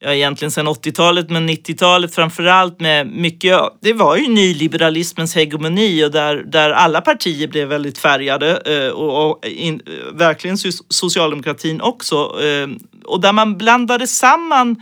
ja, 0.05 0.13
egentligen 0.13 0.51
sedan 0.51 0.67
80-talet 0.67 1.29
men 1.29 1.49
90-talet 1.49 2.15
framförallt 2.15 2.79
med 2.79 3.07
mycket, 3.07 3.59
det 3.81 3.93
var 3.93 4.15
ju 4.15 4.27
nyliberalismens 4.27 5.35
hegemoni 5.35 6.05
och 6.05 6.11
där, 6.11 6.35
där 6.35 6.69
alla 6.69 7.01
partier 7.01 7.47
blev 7.47 7.67
väldigt 7.67 7.97
färgade 7.97 8.61
eh, 8.65 8.91
och, 8.91 9.29
och 9.29 9.45
in, 9.45 9.81
eh, 9.85 10.13
verkligen 10.13 10.57
socialdemokratin 10.89 11.81
också. 11.81 12.15
Eh, 12.15 12.67
och 13.05 13.21
där 13.21 13.33
man 13.33 13.57
blandade 13.57 14.07
samman 14.07 14.81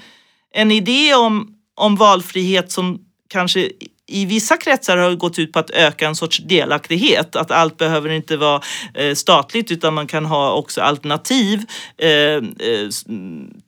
en 0.54 0.72
idé 0.72 1.14
om, 1.14 1.48
om 1.76 1.96
valfrihet 1.96 2.72
som 2.72 3.00
kanske 3.30 3.70
i 4.14 4.26
vissa 4.26 4.58
kretsar 4.58 4.98
har 4.98 5.16
gått 5.16 5.40
ut 5.40 5.52
på 5.52 5.60
att 5.60 5.70
öka 5.70 6.08
en 6.08 6.16
sorts 6.16 6.38
delaktighet. 6.38 7.36
Att 7.36 7.52
allt 7.52 7.78
behöver 7.78 8.10
inte 8.10 8.38
vara 8.38 8.62
eh, 8.94 9.14
statligt 9.14 9.72
utan 9.72 9.94
man 9.94 10.08
kan 10.08 10.26
ha 10.26 10.54
också 10.54 10.82
alternativ. 10.82 11.66
Eh, 11.98 12.10
eh, 12.10 12.42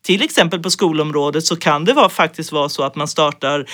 till 0.05 0.21
exempel 0.21 0.59
på 0.59 0.69
skolområdet 0.69 1.45
så 1.45 1.55
kan 1.55 1.85
det 1.85 1.93
vara, 1.93 2.09
faktiskt 2.09 2.51
vara 2.51 2.69
så 2.69 2.83
att 2.83 2.95
man 2.95 3.07
startar 3.07 3.65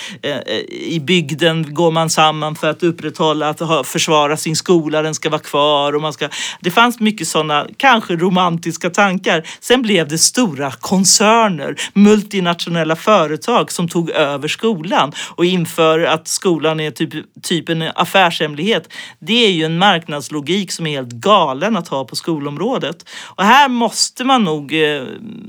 i 0.70 1.00
bygden, 1.00 1.74
går 1.74 1.90
man 1.90 2.10
samman 2.10 2.54
för 2.54 2.70
att 2.70 2.82
upprätthålla, 2.82 3.48
att 3.48 3.86
försvara 3.86 4.36
sin 4.36 4.56
skola, 4.56 5.02
den 5.02 5.14
ska 5.14 5.30
vara 5.30 5.40
kvar. 5.40 5.92
Och 5.94 6.02
man 6.02 6.12
ska, 6.12 6.28
det 6.60 6.70
fanns 6.70 7.00
mycket 7.00 7.28
sådana, 7.28 7.66
kanske 7.76 8.16
romantiska 8.16 8.90
tankar. 8.90 9.46
Sen 9.60 9.82
blev 9.82 10.08
det 10.08 10.18
stora 10.18 10.70
koncerner, 10.70 11.76
multinationella 11.94 12.96
företag 12.96 13.72
som 13.72 13.88
tog 13.88 14.10
över 14.10 14.48
skolan 14.48 15.12
och 15.36 15.44
inför 15.44 16.00
att 16.00 16.28
skolan 16.28 16.61
skolan 16.62 16.80
är 16.80 16.90
typ, 16.90 17.42
typ 17.42 17.68
en 17.68 17.82
affärshemlighet. 17.94 18.88
Det 19.18 19.46
är 19.46 19.50
ju 19.50 19.64
en 19.64 19.78
marknadslogik 19.78 20.72
som 20.72 20.86
är 20.86 20.90
helt 20.90 21.12
galen 21.12 21.76
att 21.76 21.88
ha 21.88 22.04
på 22.04 22.16
skolområdet. 22.16 23.04
Och 23.36 23.44
här 23.44 23.68
måste 23.68 24.24
man 24.24 24.44
nog, 24.44 24.72
eh, 24.72 25.02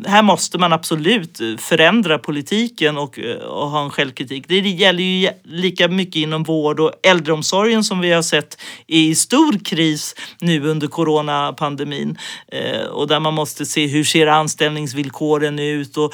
här 0.08 0.22
måste 0.22 0.58
man 0.58 0.74
absolut 0.74 1.40
förändra 1.60 2.18
politiken 2.18 2.98
och, 2.98 3.20
eh, 3.20 3.36
och 3.36 3.70
ha 3.70 3.84
en 3.84 3.90
självkritik. 3.90 4.48
Det 4.48 4.60
gäller 4.60 5.04
ju 5.04 5.30
lika 5.44 5.88
mycket 5.88 6.16
inom 6.16 6.44
vård 6.44 6.80
och 6.80 6.92
äldreomsorgen 7.04 7.84
som 7.84 8.00
vi 8.00 8.12
har 8.12 8.22
sett 8.22 8.58
är 8.88 9.00
i 9.00 9.16
stor 9.16 9.66
kris 9.66 10.16
nu 10.42 10.68
under 10.68 10.88
coronapandemin. 10.88 12.18
Eh, 12.52 12.88
och 12.88 13.08
där 13.08 13.20
man 13.20 13.34
måste 13.34 13.66
se 13.66 13.88
hur 13.88 14.04
ser 14.04 14.28
anställningsvillkoren 14.28 15.60
ut 15.60 15.98
och 15.98 16.14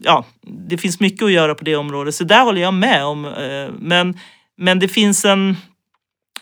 ja, 0.00 0.24
det 0.50 0.78
finns 0.78 1.00
mycket 1.00 1.22
att 1.22 1.32
göra 1.32 1.54
på 1.54 1.64
det 1.64 1.76
området. 1.76 2.14
Så 2.14 2.24
där 2.24 2.44
håller 2.44 2.62
jag 2.62 2.74
med 2.74 3.04
om. 3.04 3.24
Eh, 3.24 3.68
men, 3.78 4.18
men 4.56 4.78
det 4.78 4.88
finns 4.88 5.24
en... 5.24 5.56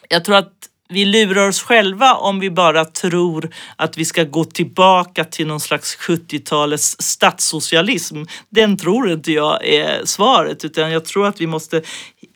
Jag 0.08 0.24
tror 0.24 0.36
att 0.36 0.52
vi 0.88 1.04
lurar 1.04 1.48
oss 1.48 1.62
själva 1.62 2.14
om 2.14 2.40
vi 2.40 2.50
bara 2.50 2.84
tror 2.84 3.50
att 3.76 3.98
vi 3.98 4.04
ska 4.04 4.24
gå 4.24 4.44
tillbaka 4.44 5.24
till 5.24 5.46
någon 5.46 5.60
slags 5.60 5.96
70-talets 5.96 6.96
statssocialism. 6.98 8.22
Den 8.48 8.76
tror 8.76 9.12
inte 9.12 9.32
jag 9.32 9.66
är 9.66 10.04
svaret 10.04 10.64
utan 10.64 10.90
jag 10.90 11.04
tror 11.04 11.26
att 11.26 11.40
vi 11.40 11.46
måste 11.46 11.82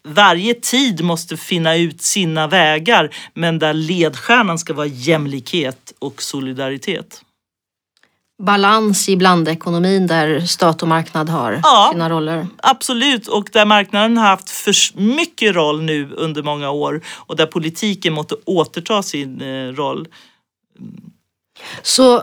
varje 0.05 0.55
tid 0.55 1.05
måste 1.05 1.37
finna 1.37 1.77
ut 1.77 2.03
sina 2.03 2.47
vägar 2.47 3.15
men 3.35 3.59
där 3.59 3.75
ledstjärnan 3.75 4.59
ska 4.59 4.75
vara 4.75 4.87
jämlikhet 4.87 5.93
och 5.99 6.23
solidaritet 6.23 7.23
balans 8.41 9.09
i 9.09 9.17
blandekonomin 9.17 10.07
där 10.07 10.41
stat 10.41 10.83
och 10.83 10.89
marknad 10.89 11.29
har 11.29 11.61
ja, 11.63 11.89
sina 11.93 12.11
roller. 12.11 12.47
Absolut, 12.57 13.29
och 13.29 13.49
där 13.53 13.65
marknaden 13.67 14.17
har 14.17 14.27
haft 14.27 14.51
för 14.51 15.01
mycket 15.01 15.55
roll 15.55 15.83
nu 15.83 16.11
under 16.13 16.43
många 16.43 16.71
år 16.71 17.05
och 17.09 17.37
där 17.37 17.47
politiken 17.47 18.13
måste 18.13 18.35
återta 18.45 19.03
sin 19.03 19.41
eh, 19.41 19.73
roll. 19.73 20.09
Så 21.83 22.23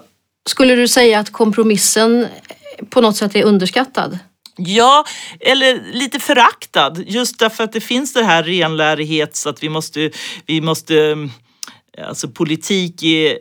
skulle 0.50 0.76
du 0.76 0.88
säga 0.88 1.20
att 1.20 1.32
kompromissen 1.32 2.28
på 2.90 3.02
något 3.02 3.18
sätt 3.18 3.36
är 3.36 3.44
underskattad? 3.44 4.20
Ja, 4.58 5.06
eller 5.40 5.82
lite 5.94 6.20
föraktad 6.20 7.04
just 7.08 7.40
därför 7.40 7.64
att 7.64 7.74
det 7.74 7.82
finns 7.82 8.14
det 8.14 8.24
här 8.24 8.44
renlärighet 8.44 9.36
så 9.36 9.50
att 9.50 9.64
vi 9.64 9.70
måste, 9.70 10.12
vi 10.46 10.62
måste, 10.62 11.18
alltså 12.08 12.28
politik 12.28 13.04
är 13.04 13.38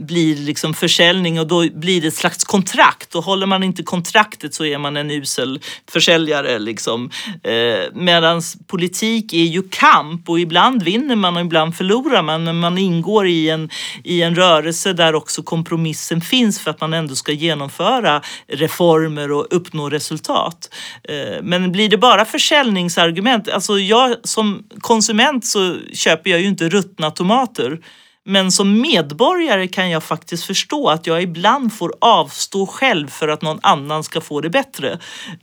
blir 0.00 0.36
liksom 0.36 0.74
försäljning 0.74 1.40
och 1.40 1.46
då 1.46 1.68
blir 1.74 2.00
det 2.00 2.08
ett 2.08 2.14
slags 2.14 2.44
kontrakt 2.44 3.14
och 3.14 3.24
håller 3.24 3.46
man 3.46 3.62
inte 3.62 3.82
kontraktet 3.82 4.54
så 4.54 4.64
är 4.64 4.78
man 4.78 4.96
en 4.96 5.10
usel 5.10 5.60
försäljare. 5.90 6.58
Liksom. 6.58 7.10
Eh, 7.42 7.92
Medan 7.94 8.42
politik 8.66 9.32
är 9.32 9.44
ju 9.44 9.62
kamp 9.62 10.28
och 10.28 10.40
ibland 10.40 10.82
vinner 10.82 11.16
man 11.16 11.36
och 11.36 11.42
ibland 11.42 11.76
förlorar 11.76 12.22
man 12.22 12.44
men 12.44 12.60
man 12.60 12.78
ingår 12.78 13.26
i 13.26 13.50
en, 13.50 13.70
i 14.04 14.22
en 14.22 14.34
rörelse 14.34 14.92
där 14.92 15.14
också 15.14 15.42
kompromissen 15.42 16.20
finns 16.20 16.60
för 16.60 16.70
att 16.70 16.80
man 16.80 16.94
ändå 16.94 17.14
ska 17.14 17.32
genomföra 17.32 18.22
reformer 18.48 19.32
och 19.32 19.46
uppnå 19.50 19.88
resultat. 19.90 20.74
Eh, 21.08 21.42
men 21.42 21.72
blir 21.72 21.88
det 21.88 21.98
bara 21.98 22.24
försäljningsargument, 22.24 23.48
alltså 23.48 23.78
jag 23.78 24.16
som 24.24 24.64
konsument 24.80 25.46
så 25.46 25.76
köper 25.94 26.30
jag 26.30 26.40
ju 26.40 26.46
inte 26.46 26.68
ruttna 26.68 27.10
tomater 27.10 27.78
men 28.24 28.52
som 28.52 28.80
medborgare 28.80 29.68
kan 29.68 29.90
jag 29.90 30.02
faktiskt 30.02 30.44
förstå 30.44 30.88
att 30.88 31.06
jag 31.06 31.22
ibland 31.22 31.72
får 31.72 31.94
avstå 32.00 32.66
själv 32.66 33.08
för 33.08 33.28
att 33.28 33.42
någon 33.42 33.58
annan 33.62 34.04
ska 34.04 34.20
få 34.20 34.40
det 34.40 34.50
bättre. 34.50 34.98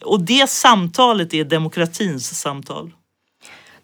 Och 0.06 0.22
det 0.22 0.50
samtalet 0.50 1.34
är 1.34 1.44
demokratins 1.44 2.40
samtal. 2.40 2.92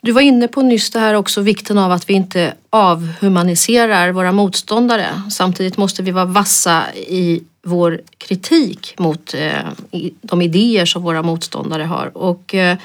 Du 0.02 0.12
var 0.12 0.22
inne 0.22 0.48
på 0.48 0.62
nyss 0.62 0.92
det 0.92 1.00
här 1.00 1.14
också 1.14 1.42
vikten 1.42 1.78
av 1.78 1.92
att 1.92 2.10
vi 2.10 2.14
inte 2.14 2.54
avhumaniserar 2.70 4.12
våra 4.12 4.32
motståndare. 4.32 5.22
Samtidigt 5.32 5.78
måste 5.78 6.04
vi 6.04 6.12
vara 6.12 6.26
vassa 6.26 6.94
i 6.96 7.44
vår 7.66 8.02
kritik 8.18 8.94
mot 8.98 9.34
eh, 9.34 9.52
de 10.22 10.42
idéer 10.42 10.86
som 10.86 11.04
våra 11.04 11.22
motståndare 11.22 11.84
har. 11.84 12.18
Och, 12.18 12.56
eh, 12.56 12.78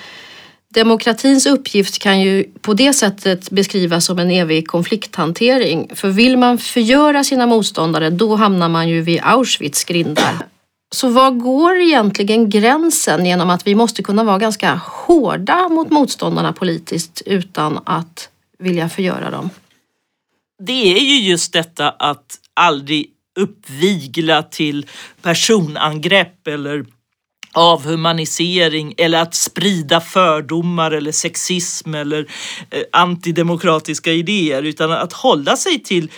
Demokratins 0.75 1.47
uppgift 1.47 1.99
kan 1.99 2.21
ju 2.21 2.45
på 2.61 2.75
det 2.75 2.93
sättet 2.93 3.51
beskrivas 3.51 4.05
som 4.05 4.19
en 4.19 4.31
evig 4.31 4.69
konflikthantering. 4.69 5.91
För 5.95 6.09
vill 6.09 6.37
man 6.37 6.59
förgöra 6.59 7.25
sina 7.25 7.47
motståndare 7.47 8.11
då 8.11 8.37
hamnar 8.37 8.69
man 8.69 8.89
ju 8.89 9.01
vid 9.01 9.21
Auschwitz 9.23 9.85
grindar. 9.85 10.47
Så 10.95 11.09
var 11.09 11.31
går 11.31 11.77
egentligen 11.77 12.51
gränsen 12.51 13.27
genom 13.27 13.51
att 13.51 13.67
vi 13.67 13.75
måste 13.75 14.03
kunna 14.03 14.25
vara 14.25 14.39
ganska 14.39 14.75
hårda 14.75 15.69
mot 15.69 15.91
motståndarna 15.91 16.53
politiskt 16.53 17.23
utan 17.27 17.79
att 17.85 18.29
vilja 18.59 18.89
förgöra 18.89 19.31
dem? 19.31 19.51
Det 20.63 20.97
är 20.97 21.01
ju 21.01 21.31
just 21.31 21.53
detta 21.53 21.91
att 21.91 22.39
aldrig 22.55 23.07
uppvigla 23.41 24.43
till 24.43 24.87
personangrepp 25.23 26.47
eller 26.47 26.85
avhumanisering 27.53 28.95
eller 28.97 29.23
att 29.23 29.35
sprida 29.35 30.01
fördomar 30.01 30.91
eller 30.91 31.13
sexism 31.13 31.95
eller 31.95 32.27
eh, 32.71 32.83
antidemokratiska 32.93 34.13
idéer 34.13 34.63
utan 34.63 34.93
att 34.93 35.13
hålla 35.13 35.57
sig 35.57 35.83
till 35.83 36.11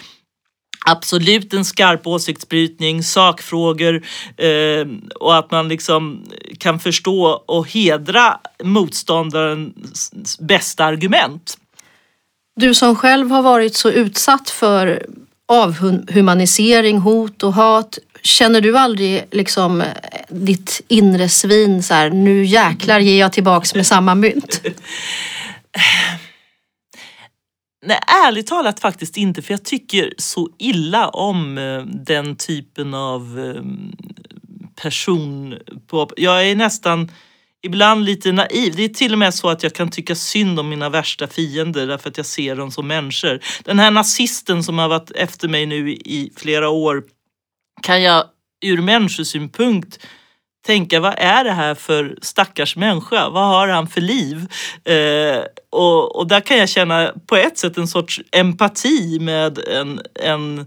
absolut 0.87 1.55
en 1.55 1.65
skarp 1.65 2.07
åsiktsbrytning, 2.07 3.03
sakfrågor 3.03 4.03
eh, 4.37 4.87
och 5.21 5.39
att 5.39 5.51
man 5.51 5.69
liksom 5.69 6.25
kan 6.59 6.81
förstå 6.81 7.45
och 7.47 7.69
hedra 7.69 8.41
motståndarens 8.65 10.39
bästa 10.41 10.85
argument. 10.85 11.59
Du 12.57 12.75
som 12.75 12.97
själv 12.97 13.31
har 13.31 13.43
varit 13.43 13.77
så 13.77 13.91
utsatt 13.91 14.51
för 14.51 15.07
avhumanisering, 15.51 16.99
hot 16.99 17.43
och 17.43 17.53
hat. 17.53 17.99
Känner 18.23 18.61
du 18.61 18.79
aldrig 18.79 19.25
liksom 19.31 19.81
eh, 19.81 19.87
ditt 20.29 20.81
inre 20.89 21.29
svin 21.29 21.83
så 21.83 21.95
här, 21.95 22.11
nu 22.11 22.45
jäklar 22.45 23.01
ger 23.01 23.21
jag 23.21 23.33
tillbaks 23.33 23.75
med 23.75 23.87
samma 23.87 24.15
mynt? 24.15 24.63
Nej, 27.87 27.99
ärligt 28.27 28.47
talat 28.47 28.81
faktiskt 28.81 29.17
inte 29.17 29.43
för 29.43 29.53
jag 29.53 29.65
tycker 29.65 30.15
så 30.19 30.49
illa 30.59 31.09
om 31.09 31.59
eh, 31.59 31.83
den 31.83 32.37
typen 32.37 32.95
av 32.95 33.41
eh, 33.41 33.63
person. 34.83 35.55
Jag 36.17 36.51
är 36.51 36.57
nästan 36.57 37.11
ibland 37.63 38.05
lite 38.05 38.33
naiv. 38.33 38.77
Det 38.77 38.85
är 38.85 38.89
till 38.89 39.13
och 39.13 39.19
med 39.19 39.35
så 39.35 39.49
att 39.49 39.63
jag 39.63 39.75
kan 39.75 39.91
tycka 39.91 40.15
synd 40.15 40.61
om 40.61 40.69
mina 40.69 40.89
värsta 40.89 41.27
fiender 41.27 41.87
därför 41.87 42.11
att 42.11 42.17
jag 42.17 42.27
ser 42.27 42.57
dem 42.57 42.71
som 42.71 42.87
människor. 42.87 43.41
Den 43.65 43.79
här 43.79 43.91
nazisten 43.91 44.65
som 44.65 44.79
har 44.79 44.89
varit 44.89 45.11
efter 45.11 45.49
mig 45.49 45.67
nu 45.67 45.93
i 45.93 46.33
flera 46.37 46.69
år 46.69 47.03
kan 47.83 48.03
jag 48.03 48.25
ur 48.65 48.83
människosynpunkt 48.83 50.07
tänka 50.67 51.01
vad 51.01 51.15
är 51.19 51.45
det 51.45 51.53
här 51.53 51.75
för 51.75 52.19
stackars 52.23 52.77
människa? 52.77 53.29
Vad 53.29 53.47
har 53.47 53.69
han 53.69 53.89
för 53.89 54.01
liv? 54.01 54.47
Eh, 54.85 55.43
och, 55.71 56.17
och 56.17 56.27
där 56.27 56.41
kan 56.41 56.59
jag 56.59 56.69
känna 56.69 57.13
på 57.27 57.37
ett 57.37 57.59
sätt 57.59 57.77
en 57.77 57.89
sorts 57.89 58.21
empati 58.33 59.19
med 59.21 59.59
en, 59.59 60.01
en, 60.15 60.67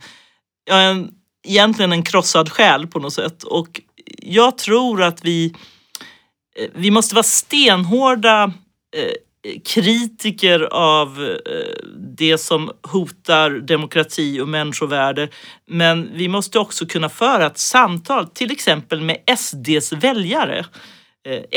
ja, 0.65 0.75
en 0.79 1.11
egentligen 1.43 1.91
en 1.91 2.03
krossad 2.03 2.51
själ 2.51 2.87
på 2.87 2.99
något 2.99 3.13
sätt. 3.13 3.43
Och 3.43 3.81
jag 4.17 4.57
tror 4.57 5.03
att 5.03 5.25
vi 5.25 5.55
Eh, 6.55 6.69
vi 6.73 6.91
måste 6.91 7.15
vara 7.15 7.23
stenhårda 7.23 8.53
eh, 8.95 9.11
kritiker 9.65 10.59
av 10.71 11.23
eh, 11.23 11.87
det 12.17 12.37
som 12.37 12.71
hotar 12.81 13.51
demokrati 13.51 14.41
och 14.41 14.47
människovärde. 14.47 15.29
Men 15.67 16.09
vi 16.13 16.27
måste 16.27 16.59
också 16.59 16.85
kunna 16.85 17.09
föra 17.09 17.45
ett 17.45 17.57
samtal, 17.57 18.27
till 18.27 18.51
exempel 18.51 19.01
med 19.01 19.17
SDs 19.37 19.93
väljare. 19.93 20.65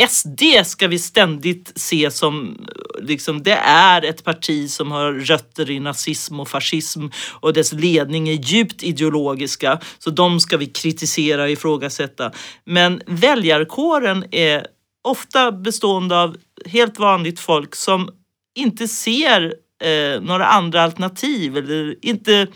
SD 0.08 0.42
ska 0.64 0.88
vi 0.88 0.98
ständigt 0.98 1.72
se 1.76 2.10
som, 2.10 2.66
liksom, 3.00 3.42
det 3.42 3.56
är 3.66 4.04
ett 4.04 4.24
parti 4.24 4.70
som 4.70 4.92
har 4.92 5.12
rötter 5.12 5.70
i 5.70 5.80
nazism 5.80 6.40
och 6.40 6.48
fascism 6.48 7.06
och 7.40 7.52
dess 7.52 7.72
ledning 7.72 8.28
är 8.28 8.32
djupt 8.32 8.82
ideologiska. 8.82 9.80
Så 9.98 10.10
de 10.10 10.40
ska 10.40 10.56
vi 10.56 10.66
kritisera 10.66 11.42
och 11.42 11.50
ifrågasätta. 11.50 12.32
Men 12.64 13.02
väljarkåren 13.06 14.24
är 14.30 14.66
ofta 15.06 15.52
bestående 15.52 16.20
av 16.20 16.36
helt 16.66 16.98
vanligt 16.98 17.40
folk 17.40 17.74
som 17.74 18.10
inte 18.58 18.88
ser 18.88 19.54
eh, 19.84 20.20
några 20.20 20.46
andra 20.46 20.82
alternativ 20.82 21.56
eller 21.56 21.94
inte 22.02 22.46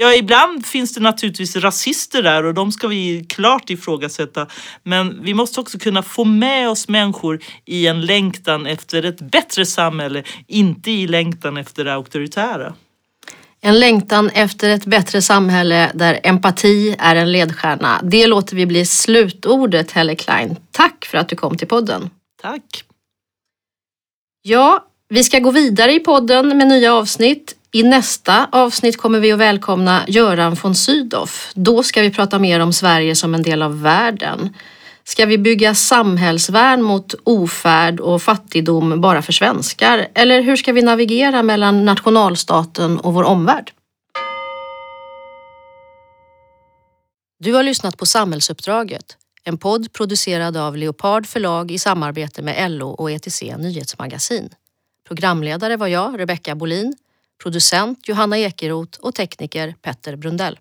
Ja, 0.00 0.14
ibland 0.14 0.66
finns 0.66 0.94
det 0.94 1.00
naturligtvis 1.00 1.56
rasister 1.56 2.22
där 2.22 2.44
och 2.44 2.54
de 2.54 2.72
ska 2.72 2.88
vi 2.88 3.26
klart 3.28 3.70
ifrågasätta. 3.70 4.46
Men 4.82 5.22
vi 5.22 5.34
måste 5.34 5.60
också 5.60 5.78
kunna 5.78 6.02
få 6.02 6.24
med 6.24 6.68
oss 6.68 6.88
människor 6.88 7.40
i 7.64 7.86
en 7.86 8.06
längtan 8.06 8.66
efter 8.66 9.02
ett 9.02 9.20
bättre 9.20 9.66
samhälle, 9.66 10.22
inte 10.46 10.90
i 10.90 11.06
längtan 11.06 11.56
efter 11.56 11.84
det 11.84 11.94
auktoritära. 11.94 12.74
En 13.60 13.80
längtan 13.80 14.30
efter 14.30 14.70
ett 14.70 14.84
bättre 14.84 15.22
samhälle 15.22 15.90
där 15.94 16.20
empati 16.22 16.96
är 16.98 17.16
en 17.16 17.32
ledstjärna. 17.32 18.00
Det 18.02 18.26
låter 18.26 18.56
vi 18.56 18.66
bli 18.66 18.86
slutordet, 18.86 19.90
Helle 19.90 20.14
Klein. 20.14 20.56
Tack 20.70 21.04
för 21.04 21.18
att 21.18 21.28
du 21.28 21.36
kom 21.36 21.56
till 21.56 21.68
podden. 21.68 22.10
Tack. 22.42 22.84
Ja, 24.42 24.84
vi 25.08 25.24
ska 25.24 25.38
gå 25.38 25.50
vidare 25.50 25.92
i 25.92 26.00
podden 26.00 26.58
med 26.58 26.68
nya 26.68 26.94
avsnitt. 26.94 27.54
I 27.72 27.82
nästa 27.82 28.48
avsnitt 28.52 28.96
kommer 28.96 29.20
vi 29.20 29.32
att 29.32 29.38
välkomna 29.38 30.04
Göran 30.08 30.56
von 30.62 30.74
Sydow. 30.74 31.30
Då 31.54 31.82
ska 31.82 32.02
vi 32.02 32.10
prata 32.10 32.38
mer 32.38 32.60
om 32.60 32.72
Sverige 32.72 33.14
som 33.14 33.34
en 33.34 33.42
del 33.42 33.62
av 33.62 33.82
världen. 33.82 34.54
Ska 35.08 35.26
vi 35.26 35.38
bygga 35.38 35.74
samhällsvärn 35.74 36.82
mot 36.82 37.14
ofärd 37.24 38.00
och 38.00 38.22
fattigdom 38.22 39.00
bara 39.00 39.22
för 39.22 39.32
svenskar? 39.32 40.08
Eller 40.14 40.42
hur 40.42 40.56
ska 40.56 40.72
vi 40.72 40.82
navigera 40.82 41.42
mellan 41.42 41.84
nationalstaten 41.84 42.98
och 42.98 43.14
vår 43.14 43.24
omvärld? 43.24 43.72
Du 47.38 47.52
har 47.52 47.62
lyssnat 47.62 47.96
på 47.96 48.06
Samhällsuppdraget, 48.06 49.16
en 49.44 49.58
podd 49.58 49.92
producerad 49.92 50.56
av 50.56 50.76
Leopard 50.76 51.26
förlag 51.26 51.70
i 51.70 51.78
samarbete 51.78 52.42
med 52.42 52.70
LO 52.70 52.88
och 52.88 53.10
ETC 53.10 53.42
Nyhetsmagasin. 53.42 54.50
Programledare 55.08 55.76
var 55.76 55.86
jag, 55.86 56.20
Rebecka 56.20 56.54
Bolin, 56.54 56.96
producent 57.42 58.08
Johanna 58.08 58.38
Ekeroth 58.38 59.00
och 59.00 59.14
tekniker 59.14 59.74
Petter 59.82 60.16
Brundell. 60.16 60.58